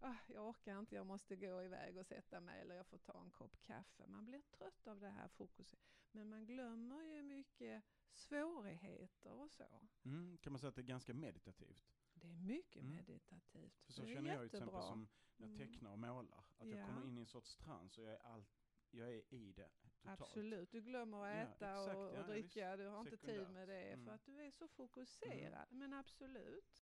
ah, 0.00 0.16
jag 0.28 0.48
orkar 0.48 0.78
inte, 0.78 0.94
jag 0.94 1.06
måste 1.06 1.36
gå 1.36 1.62
iväg 1.62 1.96
och 1.98 2.06
sätta 2.06 2.40
mig 2.40 2.60
eller 2.60 2.74
jag 2.74 2.86
får 2.86 2.98
ta 2.98 3.20
en 3.20 3.30
kopp 3.30 3.60
kaffe. 3.62 4.06
Man 4.06 4.24
blir 4.24 4.40
trött 4.42 4.86
av 4.86 5.00
det 5.00 5.10
här 5.10 5.28
fokuset. 5.28 5.80
Men 6.12 6.28
man 6.28 6.46
glömmer 6.46 7.02
ju 7.02 7.22
mycket 7.22 7.82
svårigheter 8.12 9.32
och 9.32 9.50
så. 9.50 9.88
Mm, 10.04 10.38
kan 10.38 10.52
man 10.52 10.58
säga 10.60 10.68
att 10.68 10.74
det 10.74 10.80
är 10.80 10.86
ganska 10.86 11.14
meditativt? 11.14 11.92
Det 12.14 12.28
är 12.28 12.32
mycket 12.32 12.82
Mm. 12.82 12.96
meditativt. 12.96 13.80
För 13.84 13.92
så 13.92 14.02
det 14.02 14.12
känner 14.14 14.34
jag 14.34 14.42
ju 14.42 14.48
till 14.48 14.58
exempel 14.58 14.82
som 14.82 15.08
när 15.36 15.48
jag 15.48 15.54
Mm. 15.60 15.68
tecknar 15.72 15.90
och 15.92 15.98
målar. 15.98 16.44
Att 16.58 16.68
jag 16.68 16.78
Ja. 16.80 16.86
kommer 16.86 17.06
in 17.06 17.16
i 17.18 17.20
en 17.20 17.26
sorts 17.26 17.56
trans 17.56 17.98
och 17.98 18.04
jag 18.04 18.12
är, 18.12 18.18
all, 18.18 18.44
jag 18.90 19.08
är 19.14 19.34
i 19.34 19.52
det 19.52 19.68
totalt. 19.78 20.20
Absolut, 20.20 20.70
du 20.72 20.80
glömmer 20.80 21.18
att 21.24 21.36
Ja, 21.36 21.42
äta 21.42 21.70
exakt, 21.70 21.96
och, 21.96 22.02
ja, 22.02 22.08
och 22.08 22.16
ja, 22.18 22.22
dricka, 22.22 22.76
du 22.76 22.86
har 22.86 23.00
inte 23.00 23.10
tid 23.16 23.20
Sekundärt. 23.20 23.50
med 23.52 23.68
det 23.68 23.92
Mm. 23.92 24.04
för 24.06 24.12
att 24.12 24.24
du 24.26 24.40
är 24.42 24.50
så 24.50 24.68
fokuserad. 24.68 25.68
Men 25.72 25.92
absolut. 25.92 26.85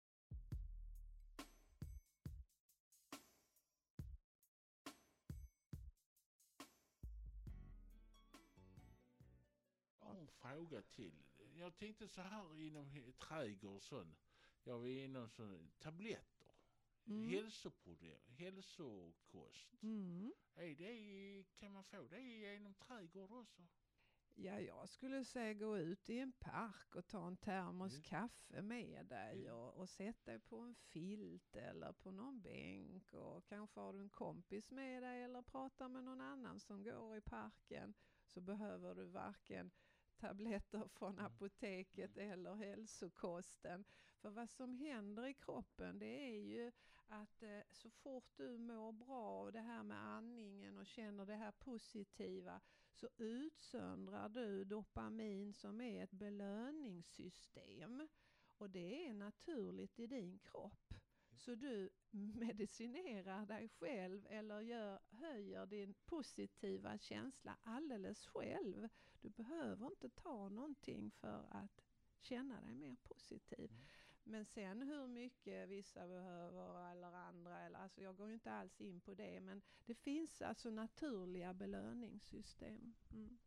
Fråga 10.43 10.83
till. 10.83 11.25
Jag 11.55 11.77
tänkte 11.77 12.09
så 12.09 12.21
här 12.21 12.61
inom 12.61 12.87
he- 12.87 13.13
trädgård 13.13 13.75
och 13.77 13.83
sånt. 13.83 14.19
Jag 14.65 14.87
är 14.89 15.05
inom 15.05 15.29
sån, 15.29 15.71
tabletter. 15.79 16.47
Mm. 17.07 17.29
Hälsoprodukter, 17.31 18.33
hälsokost. 18.33 19.83
Mm. 19.83 20.33
Är 20.55 20.75
det, 20.75 21.45
kan 21.59 21.73
man 21.73 21.85
få 21.85 22.07
det 22.09 22.21
genom 22.21 22.75
trädgård 22.75 23.31
också? 23.33 23.63
Ja, 24.35 24.61
jag 24.61 24.89
skulle 24.89 25.25
säga 25.25 25.55
gå 25.55 25.79
ut 25.79 26.11
i 26.11 26.19
en 26.19 26.33
park 26.33 26.95
och 26.95 27.07
ta 27.07 27.27
en 27.27 27.37
termos 27.37 27.93
Mm. 27.93 28.03
kaffe 28.03 28.63
med 28.63 29.07
dig 29.07 29.47
Mm. 29.47 29.55
och, 29.59 29.75
och 29.75 29.89
sätt 29.89 30.25
dig 30.25 30.39
på 30.39 30.59
en 30.59 30.75
filt 30.75 31.57
eller 31.57 31.93
på 31.93 32.11
någon 32.11 32.41
bänk 32.41 33.13
och 33.13 33.47
kanske 33.47 33.81
har 33.81 33.93
du 33.93 34.01
en 34.01 34.09
kompis 34.11 34.71
med 34.71 35.03
dig 35.03 35.23
eller 35.23 35.43
pratar 35.43 35.89
med 35.89 36.05
någon 36.05 36.21
annan 36.21 36.61
som 36.61 36.83
går 36.83 37.17
i 37.17 37.21
parken 37.21 37.95
så 38.27 38.41
behöver 38.41 38.95
du 38.95 39.05
varken 39.05 39.71
tabletter 40.23 40.89
från 40.89 41.13
Mm. 41.13 41.27
apoteket 41.27 42.17
eller 42.17 42.55
hälsokosten. 42.55 43.85
För 44.21 44.31
vad 44.31 44.51
som 44.51 44.75
händer 44.75 45.27
i 45.27 45.35
kroppen 45.35 45.99
det 45.99 46.07
är 46.27 46.41
ju 46.41 46.73
att 47.09 47.43
eh, 47.43 47.61
så 47.71 47.91
fort 47.91 48.37
du 48.37 48.59
mår 48.59 48.93
bra 48.93 49.43
och 49.43 49.53
det 49.53 49.61
här 49.61 49.83
med 49.83 49.99
andningen 50.07 50.79
och 50.79 50.87
känner 50.87 51.27
det 51.27 51.35
här 51.37 51.53
positiva 51.53 52.61
så 52.93 53.09
utsöndrar 53.17 54.29
du 54.29 54.65
dopamin 54.65 55.53
som 55.55 55.81
är 55.81 56.05
ett 56.05 56.13
belöningssystem. 56.13 58.09
Och 58.59 58.71
det 58.71 59.07
är 59.07 59.15
naturligt 59.15 59.99
i 59.99 60.07
din 60.07 60.39
kropp. 60.39 60.95
Så 61.45 61.55
du 61.55 61.91
medicinerar 62.35 63.47
dig 63.47 63.69
själv 63.69 64.27
eller 64.31 64.61
gör, 64.61 65.01
höjer 65.11 65.67
din 65.67 65.95
positiva 66.05 66.99
känsla 66.99 67.59
alldeles 67.63 68.27
själv. 68.27 68.89
Du 69.21 69.31
behöver 69.31 69.87
inte 69.87 70.09
ta 70.09 70.49
någonting 70.49 71.11
för 71.11 71.47
att 71.51 71.85
känna 72.21 72.61
dig 72.61 72.75
mer 72.75 72.97
positiv. 73.03 73.71
Mm. 73.71 73.87
Men 74.25 74.45
sen 74.45 74.83
hur 74.83 75.07
mycket 75.07 75.69
vissa 75.69 76.09
behöver 76.09 76.93
eller 76.93 77.13
andra, 77.13 77.61
eller, 77.61 77.79
alltså 77.79 78.03
jag 78.03 78.17
går 78.17 78.29
ju 78.29 78.35
inte 78.35 78.53
alls 78.53 78.81
in 78.81 79.01
på 79.01 79.15
det, 79.15 79.41
men 79.41 79.63
det 79.87 79.95
finns 79.95 80.43
alltså 80.43 80.71
naturliga 80.71 81.55
belöningssystem. 81.55 82.95
Mm. 83.11 83.39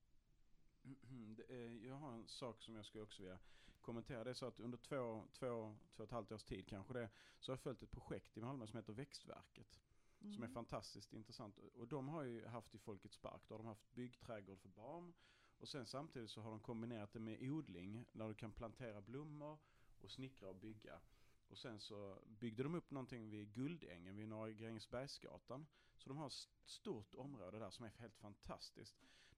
Är, 1.49 1.85
jag 1.87 1.95
har 1.95 2.11
en 2.13 2.27
sak 2.27 2.61
som 2.61 2.75
jag 2.75 2.85
skulle 2.85 3.03
också 3.03 3.21
vilja 3.23 3.39
kommentera. 3.81 4.23
Det 4.23 4.29
är 4.29 4.33
så 4.33 4.45
att 4.45 4.59
under 4.59 4.77
två, 4.77 5.27
två, 5.33 5.75
två 5.95 6.03
och 6.03 6.07
ett 6.07 6.11
halvt 6.11 6.31
års 6.31 6.43
tid 6.43 6.67
kanske 6.67 6.93
det, 6.93 7.09
så 7.39 7.51
har 7.51 7.53
jag 7.55 7.59
följt 7.61 7.83
ett 7.83 7.91
projekt 7.91 8.37
i 8.37 8.41
Malmö 8.41 8.67
som 8.67 8.77
heter 8.77 8.93
Växtverket. 8.93 9.79
Som 10.19 10.29
är 10.31 10.35
Mm. 10.37 10.53
fantastiskt 10.53 11.13
intressant. 11.13 11.57
Och- 11.57 11.75
Och 11.75 11.87
de 11.87 12.07
har 12.09 12.23
ju 12.23 12.45
haft 12.45 12.75
i 12.75 12.77
Folkets 12.79 13.17
Park, 13.17 13.41
då 13.47 13.53
har 13.53 13.59
de 13.59 13.67
haft 13.67 13.93
byggträdgård 13.93 14.59
för 14.59 14.69
barn. 14.69 15.13
Och 15.57 15.67
sen 15.67 15.85
samtidigt 15.85 16.29
så 16.29 16.41
har 16.41 16.51
de 16.51 16.59
kombinerat 16.59 17.13
det 17.13 17.19
med 17.19 17.41
odling, 17.51 18.05
där 18.13 18.27
du 18.27 18.33
kan 18.33 18.51
plantera 18.51 19.01
blommor 19.01 19.57
och 20.01 20.11
snickra 20.11 20.49
och 20.49 20.55
bygga. 20.55 20.99
Och 21.47 21.57
sen 21.57 21.79
så 21.79 22.19
byggde 22.27 22.63
de 22.63 22.75
upp 22.75 22.91
någonting 22.91 23.29
vid 23.29 23.53
Guldängen 23.53 24.15
vid 24.15 24.27
Norra 24.27 24.51
Grängesbergsgatan. 24.51 25.67
Så 25.97 26.09
de 26.09 26.17
har 26.17 26.27
ett 26.27 26.47
stort 26.65 27.15
område 27.15 27.59
där 27.59 27.69
som 27.69 27.85
är 27.85 27.89
helt 27.89 28.15
fantastiskt. 28.15 28.95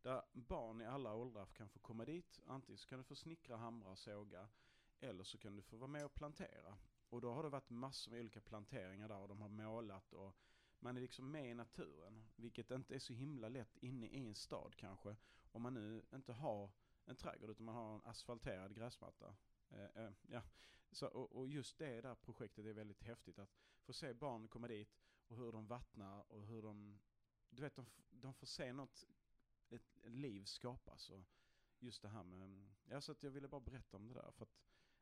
Där 0.07 0.23
barn 0.33 0.81
i 0.81 0.85
alla 0.85 1.13
åldrar 1.13 1.45
kan 1.45 1.69
få 1.69 1.79
komma 1.79 2.05
dit. 2.05 2.39
Antingen 2.45 2.77
så 2.77 2.87
kan 2.87 2.97
du 2.97 3.03
få 3.03 3.15
snickra, 3.15 3.57
hamra, 3.57 3.95
såga. 3.95 4.49
Eller 4.99 5.23
så 5.23 5.37
kan 5.37 5.55
du 5.55 5.61
få 5.61 5.77
vara 5.77 5.87
med 5.87 6.05
och 6.05 6.13
plantera. 6.13 6.77
Och 7.09 7.21
då 7.21 7.31
har 7.31 7.43
det 7.43 7.49
varit 7.49 7.69
massor 7.69 8.11
med 8.11 8.19
olika 8.19 8.41
planteringar 8.41 9.07
där 9.07 9.17
och 9.17 9.27
de 9.27 9.41
har 9.41 9.49
målat 9.49 10.13
och 10.13 10.35
man 10.79 10.97
är 10.97 11.01
liksom 11.01 11.31
med 11.31 11.51
i 11.51 11.53
naturen. 11.53 12.23
Vilket 12.35 12.71
inte 12.71 12.95
är 12.95 12.99
så 12.99 13.13
himla 13.13 13.49
lätt 13.49 13.77
inne 13.77 14.07
i 14.07 14.27
en 14.27 14.35
stad 14.35 14.75
kanske. 14.75 15.15
Om 15.51 15.61
man 15.61 15.73
nu 15.73 16.05
inte 16.13 16.33
har 16.33 16.71
en 17.05 17.15
trädgård 17.15 17.49
utan 17.49 17.65
man 17.65 17.75
har 17.75 17.95
en 17.95 18.01
asfalterad 18.05 18.75
gräsmatta. 18.75 19.35
Eh, 19.69 20.03
eh, 20.03 20.11
ja. 20.21 20.41
så, 20.91 21.07
och, 21.07 21.35
och 21.35 21.47
just 21.47 21.77
det 21.77 22.01
där 22.01 22.15
projektet 22.15 22.65
är 22.65 22.73
väldigt 22.73 23.03
häftigt. 23.03 23.39
Att 23.39 23.55
få 23.81 23.93
se 23.93 24.13
barn 24.13 24.47
komma 24.47 24.67
dit 24.67 24.97
och 25.27 25.37
hur 25.37 25.51
de 25.51 25.67
vattnar 25.67 26.31
och 26.31 26.45
hur 26.45 26.61
de... 26.61 26.99
Du 27.49 27.61
vet, 27.61 27.75
de, 27.75 27.85
de 28.09 28.33
får 28.33 28.47
se 28.47 28.73
något, 28.73 29.05
ett 29.69 29.97
liv 30.03 30.43
skapas. 30.45 31.09
Och 31.09 31.25
just 31.79 32.01
det 32.01 32.09
här 32.09 32.23
med... 32.23 32.67
Ja, 32.89 33.01
så 33.01 33.11
att 33.11 33.23
jag 33.23 33.31
ville 33.31 33.47
bara 33.47 33.61
berätta 33.61 33.97
om 33.97 34.07
det 34.07 34.13
där. 34.13 34.31
För 34.31 34.43
att 34.45 34.55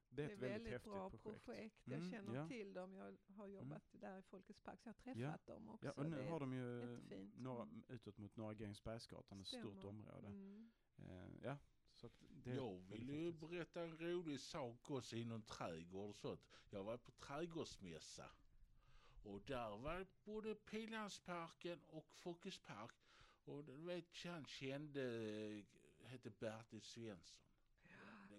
det 0.09 0.23
är 0.23 0.27
Det 0.27 0.33
är 0.33 0.33
ett 0.33 0.33
ett 0.33 0.41
väldigt 0.41 0.55
väldigt 0.55 0.73
häftigt 0.73 0.91
bra 0.91 1.09
projekt. 1.09 1.45
projekt. 1.45 1.81
Jag 1.87 1.97
Mm, 1.97 2.11
känner 2.11 2.35
ja. 2.35 2.47
till 2.47 2.73
dem. 2.73 2.95
Jag 2.95 3.17
har 3.35 3.47
jobbat 3.47 3.83
där 3.91 4.17
i 4.19 4.21
Folkets 4.21 4.59
Park 4.61 4.79
så 4.81 4.89
jag 4.89 5.13
har 5.15 5.21
Ja. 5.21 5.27
träffat 5.31 5.45
dem 5.47 5.69
också. 5.69 5.85
Ja, 5.85 5.91
och 5.91 6.05
nu 6.09 6.17
Det 6.17 6.29
har 6.29 6.39
de 6.39 6.53
ju 6.53 6.99
några, 7.37 7.61
Mm. 7.63 7.83
utåt 7.87 8.17
mot 8.17 8.35
Norra 8.35 8.53
Grängesbergsgatan, 8.53 9.41
ett 9.41 9.47
stort 9.47 9.83
område. 9.83 10.27
Mm. 10.27 10.71
Eh, 10.97 11.27
ja, 11.43 11.57
så 11.93 12.07
att 12.07 12.23
det 12.29 12.51
är 12.51 12.55
Jag 12.55 12.79
vill 12.79 13.09
ju 13.09 13.25
häftigt. 13.31 13.49
berätta 13.49 13.81
en 13.81 13.97
rolig 13.97 14.39
sak 14.39 14.89
också 14.91 15.15
inom 15.15 15.41
trädgård 15.41 16.09
och 16.09 16.15
sånt. 16.15 16.41
Jag 16.69 16.83
var 16.83 16.97
på 16.97 17.11
trädgårdsmässa. 17.11 18.31
Och 19.23 19.41
där 19.41 19.77
var 19.77 20.07
både 20.23 20.55
Pildammsparken 20.55 21.81
och 21.87 22.13
Folkets 22.13 22.57
Park. 22.59 22.91
Och 23.45 23.63
du 23.65 23.73
vet, 23.85 24.05
han 24.25 24.45
kände, 24.45 25.01
hette 26.03 26.29
Bertil 26.29 26.81
Svensson. 26.81 27.41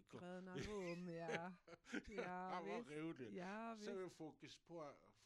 Kom- 0.08 0.20
Gröna 0.20 0.56
rum, 0.56 1.08
ja. 1.08 1.52
Ja, 2.16 2.28
Han 2.54 2.68
var 2.68 2.78
visst. 2.78 2.90
rolig. 2.90 3.36
Ja, 3.36 3.74
visst. 3.74 3.90
Så 3.92 4.08
Folkets, 4.10 4.58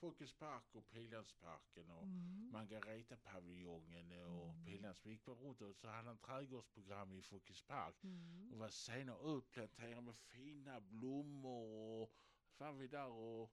Folkets 0.00 0.32
Park 0.34 0.74
och 0.74 0.90
Pildammsparken 0.90 1.90
och 1.90 2.02
Mm. 2.02 2.50
Margareta-paviljongen 2.52 4.12
och 4.12 4.50
Mm. 4.50 4.64
Pildamms. 4.64 5.06
Vi 5.06 5.10
gick 5.10 5.24
bara 5.24 5.36
runt 5.36 5.60
och 5.60 5.76
så 5.76 5.88
hade 5.88 6.08
han 6.08 6.18
trädgårdsprogram 6.18 7.12
i 7.12 7.22
Folkets 7.22 7.62
Park. 7.62 7.94
Mm. 8.04 8.52
Och 8.52 8.58
var 8.58 8.68
senare 8.68 9.36
utplanterade 9.38 10.00
med 10.00 10.16
fina 10.16 10.80
blommor 10.80 11.66
och 12.02 12.12
var 12.58 12.72
vi 12.72 12.86
där 12.88 13.06
och 13.08 13.52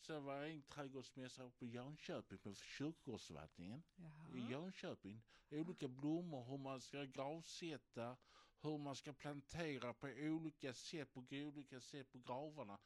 sen 0.00 0.24
var 0.24 0.36
jag 0.36 0.50
en 0.50 0.62
trädgårdsmässa 0.62 1.42
uppe 1.42 1.64
i 1.64 1.68
Jönköping 1.68 2.38
på 2.38 2.54
kyrkogårdsförvaltningen 2.54 3.82
i. 4.34 4.50
Jönköping. 4.50 5.22
Olika 5.50 5.88
blommor, 5.88 6.44
hur 6.44 6.58
man 6.58 6.80
ska 6.80 7.04
gravsätta, 7.04 8.16
hur 8.60 8.78
man 8.78 8.96
ska 8.96 9.12
plantera 9.12 9.92
på 9.92 10.06
olika 10.06 10.74
sätt, 10.74 11.12
på 11.12 11.24
olika 11.30 11.80
sätt 11.80 12.12
på 12.12 12.18
gravarna. 12.18 12.78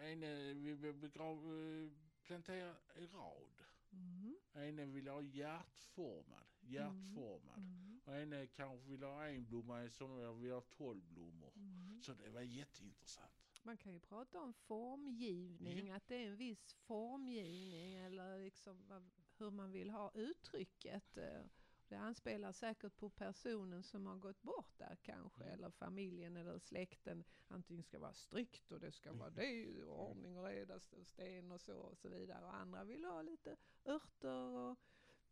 En 0.00 0.22
eh, 0.22 0.54
vi 0.54 0.74
vill 0.74 0.94
begrav, 0.94 1.36
eh, 1.36 1.90
plantera 2.22 2.76
i 2.96 3.06
rad. 3.06 3.64
Mm. 3.92 4.36
En 4.52 4.92
vill 4.92 5.08
ha 5.08 5.22
hjärtformad, 5.22 6.46
hjärtformad. 6.60 7.58
Mm. 7.58 8.00
Och 8.04 8.16
en 8.16 8.32
eh, 8.32 8.46
kanske 8.46 8.88
vill 8.88 9.02
ha 9.02 9.26
en 9.26 9.46
blomma, 9.46 9.90
som 9.90 10.18
jag 10.18 10.34
vill 10.34 10.52
ha 10.52 10.60
tolv 10.60 11.02
blommor. 11.04 11.52
Mm. 11.56 12.00
Så 12.02 12.14
det 12.14 12.30
var 12.30 12.40
jätteintressant. 12.40 13.47
Man 13.68 13.76
kan 13.76 13.92
ju 13.92 14.00
prata 14.00 14.40
om 14.40 14.52
formgivning, 14.52 15.90
att 15.90 16.08
det 16.08 16.14
är 16.14 16.26
en 16.28 16.36
viss 16.36 16.72
formgivning 16.72 17.94
eller 17.94 18.38
liksom 18.38 19.02
hur 19.38 19.50
man 19.50 19.72
vill 19.72 19.90
ha 19.90 20.10
uttrycket. 20.14 21.16
eh. 21.16 21.42
Det 21.88 21.94
anspelar 21.96 22.52
säkert 22.52 22.96
på 22.96 23.08
personen 23.08 23.82
som 23.82 24.06
har 24.06 24.16
gått 24.16 24.42
bort 24.42 24.78
där 24.78 24.96
kanske, 25.02 25.44
Mm. 25.44 25.54
eller 25.54 25.70
familjen 25.70 26.36
eller 26.36 26.58
släkten. 26.58 27.24
Antingen 27.48 27.82
ska 27.82 27.98
vara 27.98 28.12
strikt 28.14 28.72
och 28.72 28.80
det 28.80 28.92
ska 28.92 29.12
vara 29.12 29.30
det, 29.30 29.82
och 29.82 30.10
ordning 30.10 30.38
och 30.38 30.44
reda, 30.46 30.76
st- 30.76 31.04
sten 31.04 31.52
och 31.52 31.60
så 31.60 31.76
och 31.78 31.98
så 31.98 32.08
vidare. 32.08 32.44
Och 32.44 32.54
andra 32.54 32.84
vill 32.84 33.04
ha 33.04 33.22
lite 33.22 33.56
örter 33.84 34.48
och 34.48 34.78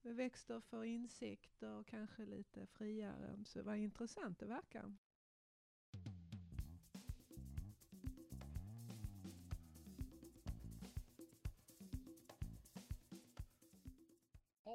växter 0.02 0.60
för 0.60 0.84
insekter 0.84 1.70
och 1.70 1.86
kanske 1.86 2.26
lite 2.26 2.66
friare. 2.66 3.44
Så 3.44 3.62
vad 3.62 3.76
intressant 3.76 4.38
det 4.38 4.46
verkar. 4.46 4.94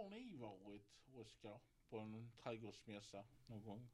Har 0.02 0.10
ni 0.10 0.36
varit, 0.36 1.08
Oskar, 1.14 1.60
på 1.90 2.00
en 2.00 2.32
trädgårdsmässa 2.38 3.26
någon 3.46 3.64
gång? 3.64 3.90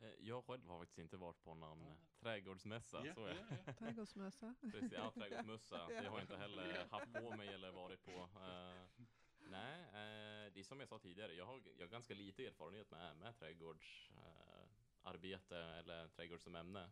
Eh, 0.00 0.12
Jag 0.18 0.44
själv 0.44 0.66
har 0.68 0.78
faktiskt 0.78 0.98
inte 0.98 1.16
varit 1.16 1.42
på 1.42 1.54
någon 1.54 1.80
Ja. 1.80 1.96
trädgårdsmässa. 2.20 3.06
Ja, 3.06 3.14
så 3.14 3.24
är 3.26 3.34
ja, 3.34 3.56
ja. 3.66 3.72
Trädgårdsmössa. 3.72 4.54
Precis, 4.60 4.92
ja, 4.92 5.10
trädgårdsmössa. 5.10 5.76
Ja. 5.90 6.00
Det 6.02 6.08
har 6.08 6.18
jag 6.18 6.20
inte 6.24 6.36
heller 6.36 6.88
haft 6.90 7.12
på 7.12 7.36
mig 7.36 7.48
eller 7.48 7.70
varit 7.70 8.04
på. 8.04 8.10
Eh, 8.10 9.06
nej, 9.38 9.80
eh, 9.82 10.52
det 10.52 10.60
är 10.60 10.64
som 10.64 10.80
jag 10.80 10.88
sa 10.88 10.98
tidigare. 10.98 11.34
Jag 11.34 11.46
har, 11.46 11.62
jag 11.78 11.84
har 11.86 11.90
ganska 11.90 12.14
lite 12.14 12.46
erfarenhet 12.46 12.90
med, 12.90 13.16
med 13.16 13.36
trädgårdsarbete 13.36 14.68
arbete 15.02 15.56
eller 15.58 16.08
trädgård 16.08 16.40
som 16.40 16.54
ämne. 16.54 16.90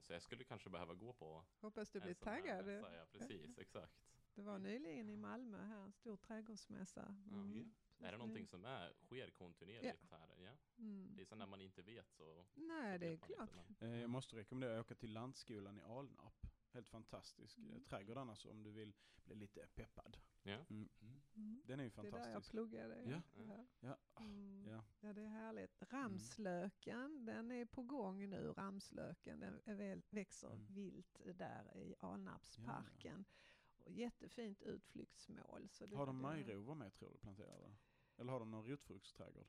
Så 0.00 0.12
jag 0.12 0.22
skulle 0.22 0.44
kanske 0.44 0.70
behöva 0.70 0.94
gå 0.94 1.12
på 1.12 1.44
Hoppas 1.60 1.90
du 1.90 2.00
blir 2.00 2.14
taggad. 2.14 2.64
mässa. 2.66 2.94
Ja, 2.96 3.04
precis, 3.12 3.58
exakt. 3.58 3.92
Det 4.34 4.42
var 4.42 4.58
nyligen 4.58 5.08
i 5.10 5.16
Malmö 5.16 5.64
här, 5.64 5.84
en 5.84 5.92
stor 5.92 6.16
trädgårdsmässa. 6.16 7.16
Mm. 7.30 7.58
Ja. 7.58 7.64
Så 7.98 8.04
Är 8.04 8.12
det 8.12 8.18
någonting 8.18 8.46
som 8.46 8.64
är, 8.64 8.92
sker 9.06 9.30
kontinuerligt 9.30 10.10
här? 10.10 10.34
Ja. 10.38 10.52
Mm. 10.78 11.14
Det 11.16 11.22
är 11.22 11.26
så 11.26 11.34
när 11.34 11.46
man 11.46 11.60
inte 11.60 11.82
vet 11.82 12.10
så. 12.12 12.44
Nej, 12.54 12.98
så 12.98 13.04
det 13.04 13.12
är 13.12 13.16
klart. 13.16 13.40
inte, 13.50 13.64
men- 13.78 13.92
Eh, 13.92 14.00
Jag 14.00 14.10
måste 14.10 14.36
rekommendera 14.36 14.78
att 14.80 14.86
åka 14.86 14.94
till 14.94 15.12
Lantskolan 15.12 15.78
i 15.78 15.82
Alnarp. 15.82 16.46
Helt 16.72 16.88
fantastisk 16.88 17.58
Mm. 17.58 17.70
mm. 17.70 17.84
trädgård 17.84 18.18
annars 18.18 18.46
om 18.46 18.62
du 18.62 18.70
vill 18.70 18.92
bli 19.24 19.34
lite 19.34 19.66
peppad. 19.74 20.16
Ja. 20.42 20.52
Mm. 20.70 20.88
Mm. 21.34 21.62
Den 21.66 21.80
är 21.80 21.84
ju 21.84 21.90
Det 21.90 21.98
är 22.00 22.02
där 22.02 22.10
jag 22.18 22.24
fantastisk. 22.24 22.50
pluggade. 22.50 23.02
Ja. 23.10 23.22
Ja. 23.48 23.66
Ja. 23.80 23.98
Mm. 24.24 24.66
Ja. 24.68 24.84
Ja, 25.00 25.12
det 25.12 25.22
är 25.22 25.28
härligt. 25.28 25.82
Ramslöken, 25.92 27.24
den 27.24 27.50
är 27.50 27.64
på 27.64 27.82
gång 27.82 28.28
nu. 28.30 28.52
Ramslöken, 28.56 29.40
den 29.40 30.02
växer 30.10 30.50
Mm. 30.50 30.66
vilt 30.74 31.20
där 31.34 31.76
i 31.76 31.94
Alnarpsparken. 32.00 33.24
Och 33.24 33.51
jättefint 33.86 34.62
utflyktsmål. 34.62 35.68
Så 35.70 35.86
Har 35.96 36.06
de 36.06 36.20
majrovor 36.20 36.74
med 36.74 36.94
tror 36.94 37.10
du 37.10 37.18
planterade? 37.18 37.76
Eller 38.16 38.32
har 38.32 38.40
de 38.40 38.50
någon 38.50 38.66
rotfruktsträdgård? 38.66 39.46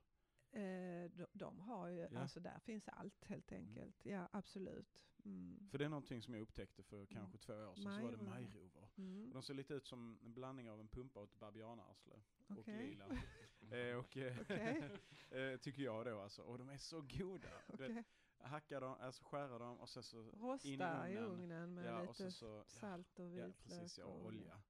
Eh, 0.52 1.12
de, 1.12 1.26
de 1.34 1.60
har 1.60 1.88
ju, 1.88 2.08
Ja. 2.12 2.19
alltså 2.19 2.39
där 2.39 2.60
finns 2.60 2.88
allt 2.88 3.24
helt 3.26 3.52
enkelt. 3.52 4.06
Ja, 4.06 4.30
absolut. 4.32 5.00
Mm. 5.26 5.67
För 5.72 5.78
det 5.78 5.86
är 5.86 5.89
någonting 5.89 6.22
som 6.22 6.34
jag 6.34 6.41
upptäckte 6.41 6.84
för 6.84 7.06
kanske 7.06 7.38
två 7.38 7.54
år 7.54 7.76
sedan. 7.76 7.84
Så 7.84 7.89
var 7.89 8.12
det 8.12 8.17
Majrovor. 8.17 8.30
majrovor. 8.30 8.89
Mm. 8.98 9.28
Och 9.28 9.34
de 9.34 9.43
ser 9.43 9.54
lite 9.54 9.74
ut 9.74 9.88
som 9.88 10.19
en 10.24 10.34
blandning 10.34 10.69
av 10.69 10.80
en 10.80 10.88
pumpa 10.88 11.19
och 11.19 11.26
ett 11.26 11.39
babianarsle. 11.39 12.22
Och 12.48 12.58
Okej. 12.60 12.88
lila. 12.88 13.06
eh, 13.72 13.96
och, 13.96 14.17
eh, 14.17 14.38
eh, 15.32 15.58
tycker 15.58 15.84
jag 15.84 16.06
då 16.06 16.19
alltså. 16.22 16.41
Och 16.41 16.58
de 16.58 16.69
är 16.69 16.78
så 16.78 17.02
goda. 17.02 17.50
Okej. 17.67 18.04
Hacka 18.43 18.79
dem, 18.79 18.95
alltså 18.99 19.23
skära 19.23 19.58
dem 19.60 19.79
och 19.79 19.89
sen 19.89 20.03
så 20.03 20.17
in 20.17 20.25
i 20.27 20.32
Rosta 20.38 21.10
i 21.10 21.17
ugnen. 21.17 21.32
ugnen 21.32 21.73
med 21.73 21.86
Ja, 21.86 21.99
och 22.01 22.08
lite 22.08 22.32
så, 22.32 22.45
ja, 22.45 22.63
salt 22.67 23.19
och 23.19 23.25
ja, 23.25 23.29
vitlök. 23.45 23.63
precis, 23.63 23.97
ja, 23.97 24.06
och 24.06 24.25
olja. 24.25 24.62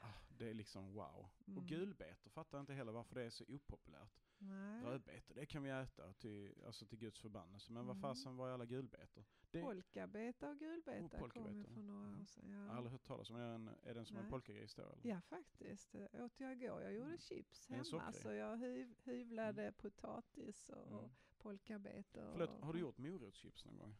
Ah, 0.00 0.12
det 0.38 0.50
är 0.50 0.54
liksom 0.54 0.92
wow. 0.94 1.28
Mm. 1.46 1.58
Och 1.58 1.64
gulbetor 1.68 2.30
fattar 2.30 2.58
jag 2.58 2.62
inte 2.62 2.72
heller 2.74 2.92
varför 2.92 3.14
det 3.14 3.22
är 3.24 3.30
så 3.30 3.44
opopulärt. 3.48 4.20
Nej. 4.38 4.84
Rödbetor, 4.84 5.34
det 5.34 5.46
kan 5.46 5.62
vi 5.62 5.70
äta 5.70 6.12
till, 6.12 6.64
alltså 6.66 6.86
till 6.86 6.98
Guds 6.98 7.20
förbannelse. 7.20 7.72
Men 7.72 7.86
vad 7.86 7.96
Mm. 7.96 8.02
fasen 8.02 8.36
var 8.36 8.48
är 8.48 8.52
alla 8.52 8.64
gulbetor? 8.66 9.24
Det 9.50 9.60
har 9.60 9.66
Polkabeta 9.66 10.50
och 10.50 10.58
gulbeta 10.58 11.16
Oh, 11.22 11.28
kom 11.28 11.56
ju 11.56 11.64
för 11.64 11.80
några 11.82 12.20
år 12.20 12.24
sedan. 12.24 12.50
jag 12.50 12.66
Ja. 12.68 12.72
aldrig 12.72 12.92
hört 12.92 13.04
talas 13.06 13.30
om. 13.30 13.36
Är, 13.36 13.54
en, 13.54 13.70
är 13.82 13.94
den 13.94 14.06
som 14.06 14.16
en 14.16 14.22
Nej. 14.22 14.30
polkagris 14.30 14.74
då 14.74 14.82
eller? 14.82 14.98
Ja, 15.10 15.20
faktiskt. 15.20 15.92
Det 15.92 16.22
åt 16.22 16.40
jag 16.40 16.52
igår. 16.52 16.82
Jag 16.82 16.92
gjorde 16.94 17.18
chips 17.18 17.70
Är 17.70 17.76
den 17.76 17.84
hemma. 18.00 18.12
Så 18.12 18.32
jag 18.32 18.56
hyv, 18.56 18.94
hyvlade 19.04 19.72
potatis 19.72 20.68
och 20.68 20.92
Mm. 20.98 21.10
Polkabetor. 21.48 22.28
Förlåt, 22.32 22.50
har 22.60 22.72
du 22.72 22.78
gjort 22.78 22.98
morotschips 22.98 23.64
någon 23.64 23.76
gång? 23.78 23.94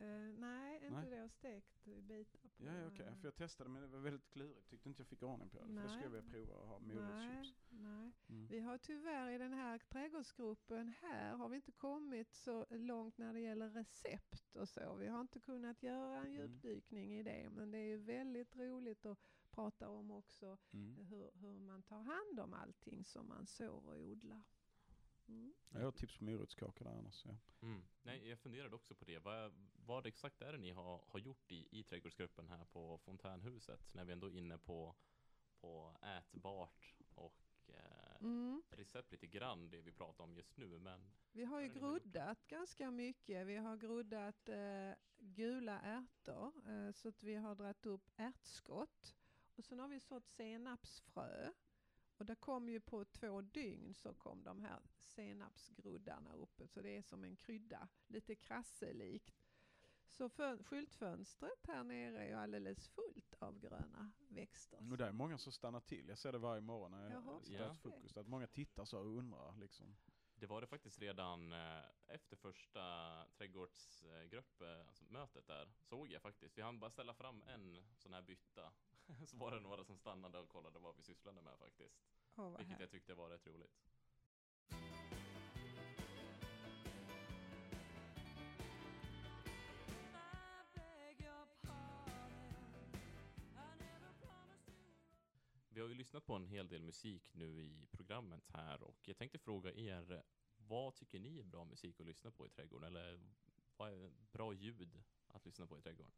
Eh, 0.00 0.06
nej, 0.38 0.74
inte 0.84 0.90
Nej. 1.00 1.10
det 1.10 1.16
jag 1.16 1.30
stekt 1.30 1.86
i 1.88 2.00
bitar 2.02 2.38
på. 2.38 2.64
Ja, 2.64 2.72
ja 2.74 2.86
okej. 2.86 3.06
eh, 3.06 3.14
För 3.14 3.24
jag 3.26 3.34
testade 3.34 3.70
men 3.70 3.82
det 3.82 3.88
var 3.88 3.98
väldigt 3.98 4.28
klurigt. 4.30 4.68
Tyckte 4.70 4.88
inte 4.88 5.00
jag 5.00 5.06
fick 5.08 5.22
ordning 5.22 5.48
på 5.48 5.58
det. 5.58 5.66
För 5.66 5.80
jag 5.80 5.90
skulle 5.90 6.08
Nej. 6.08 6.20
vilja 6.20 6.30
prova 6.32 6.60
att 6.62 6.68
ha 6.68 6.78
nej, 6.78 6.96
morotschips. 6.96 7.56
nej. 7.70 8.12
Mm. 8.28 8.46
Vi 8.46 8.60
har 8.60 8.78
tyvärr 8.78 9.30
i 9.30 9.38
den 9.38 9.52
här 9.52 9.78
trädgårdsgruppen 9.78 10.88
här 11.00 11.36
har 11.36 11.48
vi 11.48 11.56
inte 11.56 11.72
kommit 11.72 12.34
så 12.34 12.66
långt 12.70 13.18
när 13.18 13.32
det 13.32 13.40
gäller 13.40 13.70
recept 13.70 14.56
och 14.56 14.68
så. 14.68 14.94
Vi 14.94 15.06
har 15.06 15.20
inte 15.20 15.40
kunnat 15.40 15.82
göra 15.82 16.16
en 16.20 16.26
Mm. 16.26 16.32
djupdykning 16.36 17.18
i 17.18 17.22
det. 17.22 17.50
Men 17.50 17.70
det 17.70 17.78
är 17.78 17.86
ju 17.86 17.96
väldigt 17.96 18.56
roligt 18.56 19.06
att 19.06 19.18
prata 19.50 19.88
om 19.88 20.10
också 20.10 20.58
Mm. 20.72 21.06
hur, 21.06 21.30
hur 21.34 21.58
man 21.58 21.82
tar 21.82 22.00
hand 22.02 22.40
om 22.40 22.54
allting 22.54 23.04
som 23.04 23.28
man 23.28 23.46
sår 23.46 23.86
och 23.88 23.98
odlar. 24.00 24.42
Mm. 25.28 25.54
Jag 25.70 25.80
har 25.80 25.92
tips 25.92 26.16
på 26.18 26.24
morotskaka 26.24 26.84
där 26.84 26.90
annars. 26.90 27.24
Ja. 27.24 27.36
Mm. 27.62 27.82
Nej, 28.02 28.28
jag 28.28 28.38
funderade 28.38 28.74
också 28.74 28.94
på 28.94 29.04
det. 29.04 29.18
Vad, 29.18 29.52
vad 29.86 30.06
exakt 30.06 30.42
är 30.42 30.52
det 30.52 30.58
ni 30.58 30.70
har, 30.70 31.04
har 31.08 31.18
gjort 31.18 31.52
i, 31.52 31.68
i 31.78 31.82
trädgårdsgruppen 31.84 32.48
här 32.48 32.64
på 32.64 32.98
Fontänhuset? 32.98 33.94
När 33.94 34.04
vi 34.04 34.12
ändå 34.12 34.26
är 34.26 34.30
inne 34.36 34.58
på, 34.58 34.94
på 35.60 35.96
ätbart 36.02 36.94
och 37.14 37.44
eh, 37.68 37.98
Mm. 38.20 38.62
recept 38.70 39.12
lite 39.12 39.26
grann 39.26 39.70
det 39.70 39.80
vi 39.80 39.92
pratar 39.92 40.24
om 40.24 40.34
just 40.34 40.56
nu. 40.56 40.78
Men 40.78 41.12
Vi 41.32 41.44
har 41.44 41.60
ju 41.60 41.68
ni 41.68 41.80
har 41.80 42.36
ganska 42.48 42.90
mycket. 42.90 43.46
Vi 43.46 43.56
har 43.56 43.76
gruddat 43.76 44.48
eh, 44.48 44.92
gula 45.18 45.80
ärtor 45.80 46.52
eh, 46.68 46.92
så 46.92 47.08
att 47.08 47.22
vi 47.22 47.34
har 47.34 47.54
dragit 47.54 47.86
upp 47.86 48.10
ärtskott. 48.16 49.14
Och 49.56 49.64
sen 49.64 49.78
har 49.78 49.88
vi 49.88 50.00
sått 50.00 50.26
senapsfrö. 50.28 51.52
Och 52.18 52.26
det 52.26 52.34
kom 52.34 52.68
ju 52.68 52.80
på 52.80 53.04
två 53.04 53.40
dygn 53.40 53.94
så 53.94 54.14
kom 54.14 54.42
de 54.42 54.60
här 54.60 54.80
senapsgruddarna 54.98 56.32
uppe. 56.32 56.66
Så 56.68 56.82
det 56.82 56.96
är 56.96 57.02
som 57.02 57.24
en 57.24 57.36
krydda, 57.36 57.88
lite 58.06 58.34
krasselikt. 58.34 59.44
Så 60.08 60.28
för, 60.28 60.62
skyltfönstret 60.62 61.66
här 61.66 61.84
nere 61.84 62.18
är 62.18 62.28
ju 62.28 62.34
alldeles 62.34 62.88
fullt 62.88 63.34
av 63.38 63.58
gröna 63.58 64.12
växter. 64.28 64.92
Och 64.92 64.98
det 64.98 65.06
är 65.06 65.12
många 65.12 65.38
som 65.38 65.52
stannar 65.52 65.80
till. 65.80 66.08
Jag 66.08 66.18
ser 66.18 66.32
det 66.32 66.38
varje 66.38 66.60
morgon 66.60 66.90
när 66.90 67.10
jag 67.10 67.12
Jaha. 67.48 67.74
frukost. 67.74 68.16
Att 68.16 68.28
många 68.28 68.46
tittar 68.46 68.84
så 68.84 68.98
och 68.98 69.16
undrar 69.18 69.56
liksom. 69.56 69.96
det 70.34 70.46
var 70.46 70.60
det 70.60 70.66
faktiskt 70.66 70.98
redan 70.98 71.52
eh, 71.52 71.82
efter 72.06 72.36
första 72.36 72.80
trädgårdsgrupp, 73.36 74.60
eh, 74.60 74.88
alltså 74.88 75.04
mötet 75.04 75.46
där, 75.46 75.72
såg 75.80 76.10
jag 76.10 76.22
faktiskt. 76.22 76.58
Vi 76.58 76.62
hann 76.62 76.80
bara 76.80 76.90
ställa 76.90 77.14
fram 77.14 77.42
en 77.42 77.82
sån 77.96 78.14
här 78.14 78.22
bytta. 78.22 78.72
Så 79.26 79.36
var 79.36 79.50
det 79.50 79.60
några 79.60 79.84
som 79.84 79.98
stannade 79.98 80.38
och 80.38 80.48
kollade 80.48 80.78
vad 80.78 80.96
vi 80.96 81.02
sysslade 81.02 81.40
med 81.42 81.58
faktiskt. 81.58 81.94
Vad 82.34 82.50
Vilket 82.50 82.70
jag 82.70 82.76
härligt. 82.76 82.90
tyckte 82.90 83.14
var 83.14 83.30
rätt 83.30 83.46
roligt. 83.46 83.76
Vi 95.70 95.80
har 95.82 95.88
ju 95.88 95.94
lyssnat 95.94 96.26
på 96.26 96.34
en 96.34 96.46
hel 96.46 96.68
del 96.68 96.82
musik 96.82 97.34
nu 97.34 97.62
i 97.62 97.86
programmet 97.90 98.48
här 98.48 98.82
och 98.82 99.08
jag 99.08 99.16
tänkte 99.16 99.38
fråga 99.38 99.72
er 99.72 100.22
vad 100.56 100.94
tycker 100.94 101.18
ni 101.18 101.38
är 101.38 101.44
bra 101.44 101.64
musik 101.64 102.00
att 102.00 102.06
lyssna 102.06 102.30
på 102.30 102.46
i 102.46 102.50
trädgården? 102.50 102.86
Eller 102.86 103.20
vad 103.76 103.92
är 103.92 104.10
bra 104.32 104.52
ljud 104.52 105.02
att 105.28 105.44
lyssna 105.44 105.66
på 105.66 105.78
i 105.78 105.82
trädgården? 105.82 106.12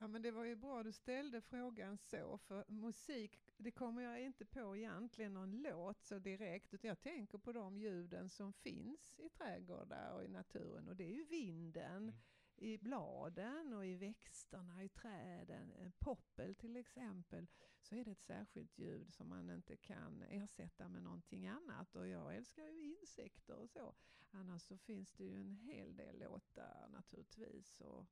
Ja 0.00 0.08
men 0.08 0.22
det 0.22 0.30
var 0.30 0.44
ju 0.44 0.56
bra 0.56 0.82
du 0.82 0.92
ställde 0.92 1.40
frågan 1.40 1.98
så, 1.98 2.38
för 2.38 2.64
musik, 2.68 3.38
det 3.56 3.70
kommer 3.70 4.02
jag 4.02 4.20
inte 4.20 4.44
på 4.44 4.76
egentligen 4.76 5.34
någon 5.34 5.62
låt 5.62 6.02
så 6.02 6.18
direkt, 6.18 6.74
utan 6.74 6.88
jag 6.88 7.00
tänker 7.00 7.38
på 7.38 7.52
de 7.52 7.78
ljuden 7.78 8.28
som 8.28 8.52
finns 8.52 9.20
i 9.20 9.28
trädgårdar 9.28 10.12
och 10.12 10.24
i 10.24 10.28
naturen 10.28 10.88
och 10.88 10.96
det 10.96 11.04
är 11.04 11.14
ju 11.14 11.24
vinden 11.24 12.12
Mm. 12.58 12.70
i 12.70 12.78
bladen 12.78 13.72
och 13.72 13.86
i 13.86 13.94
växterna, 13.94 14.84
i 14.84 14.88
träden, 14.88 15.72
en 15.72 15.92
poppel 15.92 16.54
till 16.54 16.76
exempel, 16.76 17.46
så 17.80 17.96
är 17.96 18.04
det 18.04 18.10
ett 18.10 18.22
särskilt 18.22 18.78
ljud 18.78 19.12
som 19.14 19.28
man 19.28 19.50
inte 19.50 19.76
kan 19.76 20.22
ersätta 20.22 20.88
med 20.88 21.02
någonting 21.02 21.48
annat 21.48 21.96
och 21.96 22.08
jag 22.08 22.36
älskar 22.36 22.68
ju 22.68 22.84
insekter 22.84 23.54
och 23.56 23.70
så. 23.70 23.94
Annars 24.30 24.62
så 24.62 24.78
finns 24.78 25.12
det 25.12 25.24
ju 25.24 25.40
en 25.40 25.50
hel 25.50 25.96
del 25.96 26.18
låtar 26.18 26.88
naturligtvis 26.88 27.80
och 27.80 28.06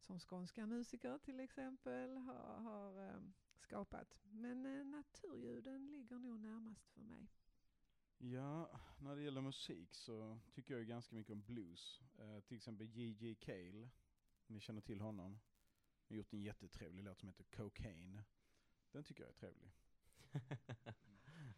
som 0.00 0.20
skånska 0.20 0.66
musiker 0.66 1.18
till 1.18 1.40
exempel 1.40 2.16
har, 2.16 2.60
har 2.60 3.08
eh, 3.08 3.20
skapat. 3.56 4.18
Men 4.30 4.66
eh, 4.66 4.84
naturljuden 4.84 5.90
ligger 5.92 6.18
nog 6.18 6.40
närmast 6.40 6.88
för 6.90 7.00
mig. 7.00 7.26
Ja, 8.18 8.80
när 8.98 9.16
det 9.16 9.22
gäller 9.22 9.40
musik 9.40 9.94
så 9.94 10.38
tycker 10.52 10.74
jag 10.76 10.86
ganska 10.86 11.14
mycket 11.14 11.32
om 11.32 11.42
blues. 11.42 12.00
Eh, 12.18 12.40
till 12.40 12.56
exempel 12.56 12.86
J.J. 12.88 13.34
Cale. 13.34 13.90
Ni 14.46 14.60
känner 14.60 14.80
till 14.80 15.00
honom. 15.00 15.30
Han 16.08 16.08
har 16.08 16.16
gjort 16.16 16.32
en 16.32 16.42
jättetrevlig 16.42 17.04
låt 17.04 17.18
som 17.18 17.28
heter 17.28 17.44
Cocaine. 17.44 18.22
Den 18.92 19.04
tycker 19.04 19.22
jag 19.22 19.30
är 19.30 19.34
trevlig. 19.34 19.72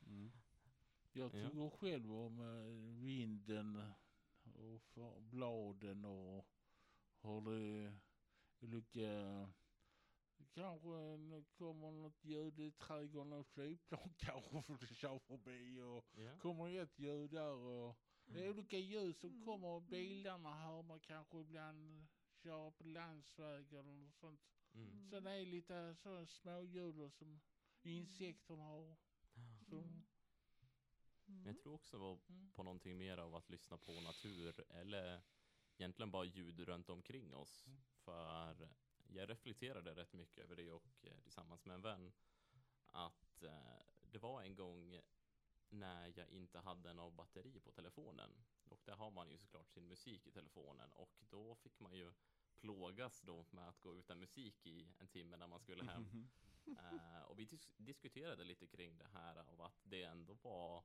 Mm. 0.06 0.32
Jag 1.12 1.34
Ja. 1.34 1.48
tycker 1.48 1.70
själv 1.70 2.12
om 2.12 2.40
eh, 2.40 3.02
vinden 3.04 3.82
och 4.54 5.22
bladen 5.22 6.04
och 6.04 6.46
hur 7.22 7.40
det 7.40 7.98
olika... 8.60 9.48
Kanske 10.54 10.88
en- 10.88 11.44
kommer 11.52 11.90
något 11.90 12.24
ljud 12.24 12.60
i 12.60 12.70
trädgården, 12.70 13.32
en 13.32 13.44
flygplan 13.44 14.14
kanske 14.16 14.62
för 14.66 14.86
det 14.86 14.94
kör 14.94 15.18
förbi 15.18 15.80
och 15.80 16.06
Ja. 16.14 16.38
kommer 16.38 16.82
ett 16.82 16.98
ljud 16.98 17.30
där 17.30 17.52
och 17.52 17.96
det 18.26 18.44
är 18.44 18.50
olika 18.50 18.78
ljud 18.78 19.16
som 19.16 19.30
Mm. 19.30 19.44
kommer. 19.44 19.80
Bilarna 19.80 20.54
hör 20.54 20.82
man 20.82 21.00
kanske 21.00 21.38
ibland 21.40 22.06
kör 22.42 22.70
på 22.70 22.84
landsväg 22.84 23.72
eller 23.72 23.94
något 23.94 24.14
sånt. 24.14 24.40
Mm. 24.74 25.10
Så 25.10 25.20
det 25.20 25.30
är 25.30 25.46
lite 25.46 25.94
så 25.94 26.26
småljud 26.26 27.12
som 27.12 27.40
insekterna 27.82 28.62
har. 28.62 28.96
Så, 29.68 29.76
Mm. 29.76 29.88
Mm. 29.88 30.02
Men 31.26 31.46
jag 31.46 31.58
tror 31.62 31.74
också 31.74 31.98
var 31.98 32.18
Mm. 32.28 32.50
på 32.54 32.62
någonting 32.62 32.98
mer 32.98 33.18
av 33.18 33.34
att 33.34 33.50
lyssna 33.50 33.78
på 33.78 34.00
natur 34.00 34.64
eller 34.70 35.20
egentligen 35.76 36.10
bara 36.10 36.24
ljud 36.24 36.60
runt 36.60 36.90
omkring 36.90 37.34
oss. 37.34 37.66
För 38.08 38.68
jag 39.08 39.28
reflekterade 39.28 39.94
rätt 39.94 40.12
mycket 40.12 40.44
över 40.44 40.56
det 40.56 40.70
och 40.72 41.04
eh, 41.04 41.18
tillsammans 41.22 41.64
med 41.64 41.74
en 41.74 41.82
vän 41.82 42.12
att 42.90 43.42
eh, 43.42 43.82
det 44.02 44.18
var 44.18 44.42
en 44.42 44.54
gång 44.54 45.00
när 45.70 46.12
jag 46.16 46.28
inte 46.28 46.58
hade 46.58 46.92
något 46.92 47.14
batteri 47.14 47.60
på 47.60 47.70
telefonen. 47.72 48.30
Och 48.64 48.80
där 48.84 48.96
har 48.96 49.10
man 49.10 49.30
ju 49.30 49.38
såklart 49.38 49.70
sin 49.70 49.88
musik 49.88 50.26
i 50.26 50.30
telefonen 50.30 50.90
och 50.92 51.10
då 51.30 51.54
fick 51.54 51.80
man 51.80 51.94
ju 51.96 52.12
plågas 52.56 53.20
då 53.20 53.46
med 53.50 53.68
att 53.68 53.80
gå 53.80 53.96
utan 53.96 54.18
musik 54.18 54.66
i 54.66 54.94
en 54.98 55.08
timme 55.08 55.36
när 55.36 55.46
man 55.46 55.60
skulle 55.60 55.84
hem. 55.84 56.28
Eh, 56.68 57.22
och 57.22 57.38
vi 57.38 57.44
dis- 57.44 57.72
diskuterade 57.76 58.44
lite 58.44 58.66
kring 58.66 58.98
det 58.98 59.08
här 59.12 59.36
av 59.36 59.60
att 59.62 59.80
det 59.84 60.02
ändå 60.02 60.34
var 60.34 60.84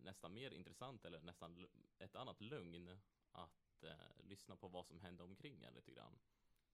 nästan 0.00 0.34
mer 0.34 0.50
intressant 0.50 1.04
eller 1.04 1.20
nästan 1.20 1.66
ett 1.98 2.16
annat 2.16 2.40
lugn 2.40 2.98
att 3.32 3.71
eh, 3.84 4.24
lyssna 4.24 4.56
på 4.56 4.68
vad 4.68 4.86
som 4.86 5.00
hände 5.00 5.22
omkring 5.22 5.62
en 5.64 5.74
lite 5.74 5.92
grann. 5.92 6.18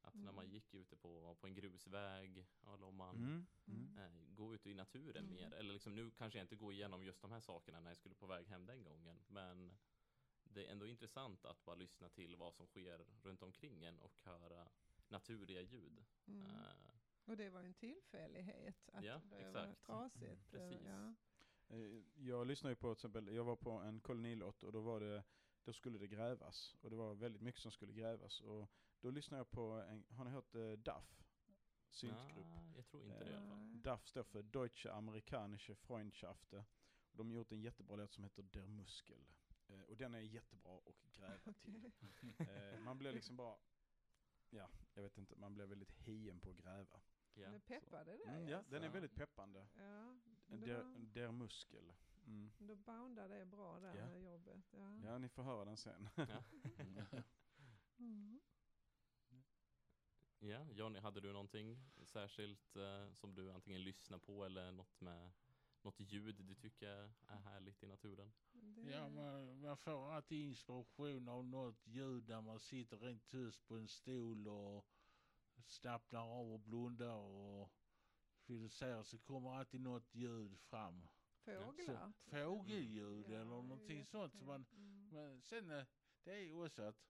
Att 0.00 0.14
när 0.14 0.32
man 0.32 0.44
Mm. 0.44 0.54
gick 0.54 0.74
ute 0.74 0.96
på, 0.96 1.34
på 1.40 1.46
en 1.46 1.54
grusväg 1.54 2.46
eller 2.74 2.86
om 2.86 2.94
man 2.96 3.16
Mm. 3.16 3.46
Mm. 3.66 3.96
Mm. 3.96 3.98
eh, 3.98 4.34
gå 4.34 4.54
ut 4.54 4.66
i 4.66 4.74
naturen 4.74 5.24
Mm. 5.24 5.34
mer. 5.34 5.52
Eller 5.54 5.72
liksom 5.72 5.94
nu 5.94 6.10
kanske 6.10 6.38
jag 6.38 6.44
inte 6.44 6.56
går 6.56 6.72
igenom 6.72 7.04
just 7.04 7.20
de 7.22 7.30
här 7.32 7.40
sakerna 7.40 7.80
när 7.80 7.90
jag 7.90 7.96
skulle 7.96 8.14
på 8.14 8.26
väg 8.26 8.46
hem 8.46 8.66
den 8.66 8.82
gången. 8.82 9.18
Men 9.28 9.76
det 10.44 10.66
är 10.66 10.72
ändå 10.72 10.86
intressant 10.86 11.44
att 11.44 11.64
bara 11.64 11.76
lyssna 11.76 12.08
till 12.08 12.36
vad 12.36 12.54
som 12.54 12.66
sker 12.66 13.06
runt 13.22 13.42
omkring 13.42 13.84
en 13.84 13.98
och 14.00 14.18
höra 14.22 14.68
naturliga 15.08 15.60
ljud. 15.62 16.04
Mm. 16.26 16.42
Eh, 16.50 16.94
Och 17.24 17.36
det 17.36 17.50
var 17.50 17.62
en 17.62 17.74
tillfällighet 17.74 18.88
att 18.92 19.04
Ja, 19.04 19.20
det 19.30 19.36
exakt. 19.36 19.54
var 19.54 19.74
trasigt. 19.74 20.22
Mm, 20.24 20.70
precis. 20.70 20.86
Ja. 20.86 21.14
Eh, 21.76 22.02
Jag 22.16 22.46
lyssnade 22.46 22.72
ju 22.72 22.76
på 22.76 22.94
till 22.94 22.98
exempel, 23.08 23.34
jag 23.34 23.44
var 23.44 23.56
på 23.56 23.70
en 23.70 24.00
kolonilott 24.00 24.62
och 24.62 24.72
då 24.72 24.80
var 24.80 25.00
det, 25.00 25.24
då 25.68 25.72
skulle 25.72 25.98
det 25.98 26.06
grävas. 26.06 26.76
Och 26.80 26.90
det 26.90 26.96
var 26.96 27.14
väldigt 27.14 27.42
mycket 27.42 27.60
som 27.60 27.72
skulle 27.72 27.92
grävas. 27.92 28.40
Och 28.40 28.68
då 29.00 29.10
lyssnade 29.10 29.40
jag 29.40 29.50
på, 29.50 29.62
en, 29.62 30.04
har 30.10 30.24
ni 30.24 30.30
hört 30.30 30.54
uh, 30.54 30.72
DAF? 30.72 31.24
Syntgrupp. 31.90 32.46
ah, 32.46 32.72
jag 32.76 32.86
tror 32.86 33.06
inte 33.06 33.24
det 33.24 33.30
i 33.30 33.34
alla 33.34 33.46
fall. 33.46 33.58
Nej. 33.58 33.82
DAF 33.82 34.06
står 34.06 34.22
för 34.22 34.42
Deutsche 34.42 34.92
Amerikanische 34.92 35.74
Freundschaften. 35.74 36.64
Och 37.10 37.16
de 37.18 37.26
har 37.30 37.34
gjort 37.36 37.52
en 37.52 37.60
jättebra 37.60 37.96
låt 37.96 38.12
som 38.12 38.24
heter 38.24 38.42
Der 38.42 38.66
Muskel. 38.66 39.24
Eh, 39.68 39.82
och 39.82 39.96
den 39.96 40.14
är 40.14 40.18
jättebra 40.20 40.78
att 40.86 41.12
gräva 41.16 41.52
till. 41.52 41.90
Eh, 42.38 42.80
man 42.80 42.98
blir 42.98 43.12
liksom 43.12 43.36
bara, 43.36 43.56
ja, 44.50 44.68
jag 44.94 45.02
vet 45.02 45.18
inte, 45.18 45.36
man 45.36 45.54
blir 45.54 45.66
väldigt 45.66 45.92
hien 45.92 46.40
på 46.40 46.50
att 46.50 46.56
gräva. 46.56 47.00
Ja. 47.34 47.50
Det 47.50 47.60
peppade 47.60 48.16
det. 48.16 48.24
Mm, 48.24 48.48
ja, 48.48 48.62
den 48.68 48.82
är 48.82 48.86
Ja. 48.86 48.92
väldigt 48.92 49.14
peppande. 49.14 49.66
Ja, 49.76 50.18
det 50.46 50.56
Der, 50.56 50.82
var, 50.82 50.98
der 51.14 51.32
Muskel. 51.32 51.92
Mm. 52.28 52.50
då 52.58 52.76
boundar 52.76 53.28
det 53.28 53.44
bra 53.46 53.80
där 53.80 53.94
Ja. 53.96 54.06
med 54.08 54.22
jobbet. 54.22 54.64
Ja. 54.72 54.96
Ja, 55.04 55.18
ni 55.18 55.28
får 55.28 55.42
höra 55.42 55.64
den 55.64 55.76
sen. 55.76 56.08
Mm. 57.98 58.40
Ja, 60.38 60.66
Johnny, 60.72 60.98
hade 60.98 61.20
du 61.20 61.32
någonting 61.32 61.78
särskilt 62.04 62.76
eh, 62.76 63.12
som 63.12 63.34
du 63.34 63.52
antingen 63.52 63.82
lyssnar 63.82 64.18
på 64.18 64.44
eller 64.44 64.72
något 64.72 65.00
med 65.00 65.30
något 65.82 66.00
ljud 66.00 66.36
du 66.44 66.54
tycker 66.54 66.88
är 67.26 67.36
härligt 67.36 67.82
i 67.82 67.86
naturen? 67.86 68.32
Det, 68.52 68.90
Ja, 68.90 69.08
man, 69.08 69.60
man 69.60 69.76
får 69.76 70.12
alltid 70.12 70.44
inspiration 70.44 71.28
av 71.28 71.44
något 71.44 71.86
ljud 71.86 72.28
när 72.28 72.40
man 72.40 72.60
sitter 72.60 72.96
rent 72.96 73.28
tyst 73.28 73.66
på 73.68 73.74
en 73.76 73.88
stol 73.88 74.48
och 74.48 74.86
slappnar 75.66 76.20
av 76.20 76.52
och 76.52 76.60
blundar 76.60 77.14
och 77.16 77.70
filosoferar 78.46 79.02
så 79.02 79.18
kommer 79.18 79.54
alltid 79.54 79.80
något 79.80 80.14
ljud 80.14 80.58
fram. 80.58 81.08
Fåglar. 81.56 82.12
Så, 82.12 82.30
fågelljud 82.30 83.24
Ja, 83.28 83.34
eller 83.34 83.44
någonting 83.44 84.04
sånt. 84.04 84.34
Så 84.34 84.44
man, 84.44 84.64
Mm. 84.72 85.08
men 85.12 85.42
sen 85.42 85.70
eh, 85.70 85.84
det 86.24 86.30
är 86.30 86.40
ju 86.40 86.64
också 86.64 86.82
att 86.82 87.04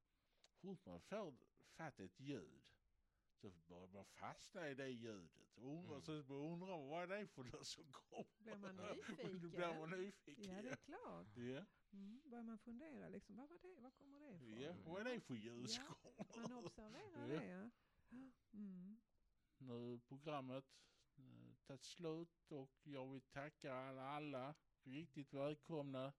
fort 0.60 0.86
man 0.86 1.00
får 1.00 1.34
fatt 1.76 2.00
ett 2.00 2.20
ljud 2.20 2.62
så 3.32 3.50
börjar 3.50 3.86
man 3.86 4.04
fastna 4.04 4.68
i 4.68 4.74
det 4.74 4.88
ljudet. 4.88 5.56
Och 5.56 5.64
undrar, 5.72 5.94
Mm. 6.10 6.22
Så 6.22 6.34
undrar 6.34 6.66
man 6.78 6.88
vad 6.88 7.02
är 7.02 7.06
det 7.18 7.26
för 7.26 7.42
något 7.42 7.66
som 7.66 7.84
kommer. 7.92 8.26
Blir 8.38 8.56
man 8.56 8.76
Då 8.76 8.82
nyfiken? 8.94 9.40
blir 9.50 9.78
man 9.80 9.90
nyfiken. 9.90 10.54
Ja, 10.56 10.62
det 10.62 10.68
är 10.70 10.76
klart. 10.76 11.26
Ja, 11.36 11.64
Mm. 11.92 12.20
Börjar 12.24 12.44
man 12.44 12.58
fundera 12.58 13.08
liksom, 13.08 13.36
vad 13.36 13.48
var 13.48 13.58
det? 13.58 13.80
Var 13.80 13.90
kommer 13.90 14.20
det 14.20 14.34
ifrån? 14.34 14.60
ja. 14.62 14.74
vad 14.84 15.00
är 15.06 15.12
det 15.14 15.20
för 15.20 15.34
ljud 15.34 15.70
som 15.70 15.84
Ja, 15.88 15.94
kommer? 15.94 16.48
Man 16.48 16.64
observerar 16.64 17.28
Ja. 17.28 17.40
det 17.40 17.46
ja. 17.46 17.70
Mm. 18.52 19.00
Nu 19.58 19.94
är 19.94 19.98
programmet 19.98 20.64
tagit 21.68 21.84
slut 21.84 22.52
och 22.52 22.70
jag 22.82 23.06
vill 23.12 23.20
tacka 23.20 23.74
alla, 23.74 24.02
alla 24.02 24.54
riktigt 24.82 25.32
välkomna 25.32 26.12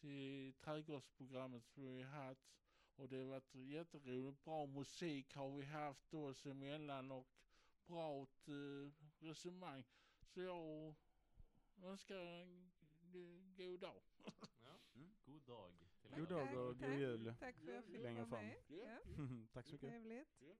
till 0.00 0.54
trädgårdsprogrammet 0.54 1.64
som 1.66 1.82
vi 1.96 2.02
har 2.02 2.10
haft. 2.10 2.46
Och 2.96 3.08
det 3.08 3.16
har 3.18 3.24
varit 3.24 3.54
jätteroligt. 3.54 4.44
Bra 4.44 4.66
musik 4.66 5.34
har 5.34 5.56
vi 5.56 5.64
haft 5.64 6.14
oss 6.14 6.46
emellan 6.46 7.10
och 7.10 7.28
bra 7.86 8.22
eh, 8.46 8.90
resonemang. 9.18 9.84
Så 10.26 10.40
jag 10.40 10.94
önskar 11.82 12.16
en 12.16 12.72
god 13.56 13.80
dag. 13.80 14.02
Ja. 14.24 14.32
God 15.26 15.42
dag. 15.42 15.72
God 16.16 16.28
dag 16.28 16.48
och 16.48 16.66
god 16.66 16.80
tack. 16.80 16.98
jul. 16.98 17.34
Tack 17.40 17.56
för 17.56 17.68
att 17.68 17.74
jag 17.74 17.84
fick 17.84 18.02
vara 18.30 18.42
med. 18.42 18.56
Ja, 18.68 18.98
Tack 19.52 19.66
så 19.66 19.72
mycket. 19.72 19.90
trevligt. 19.90 20.28
Ja. 20.40 20.54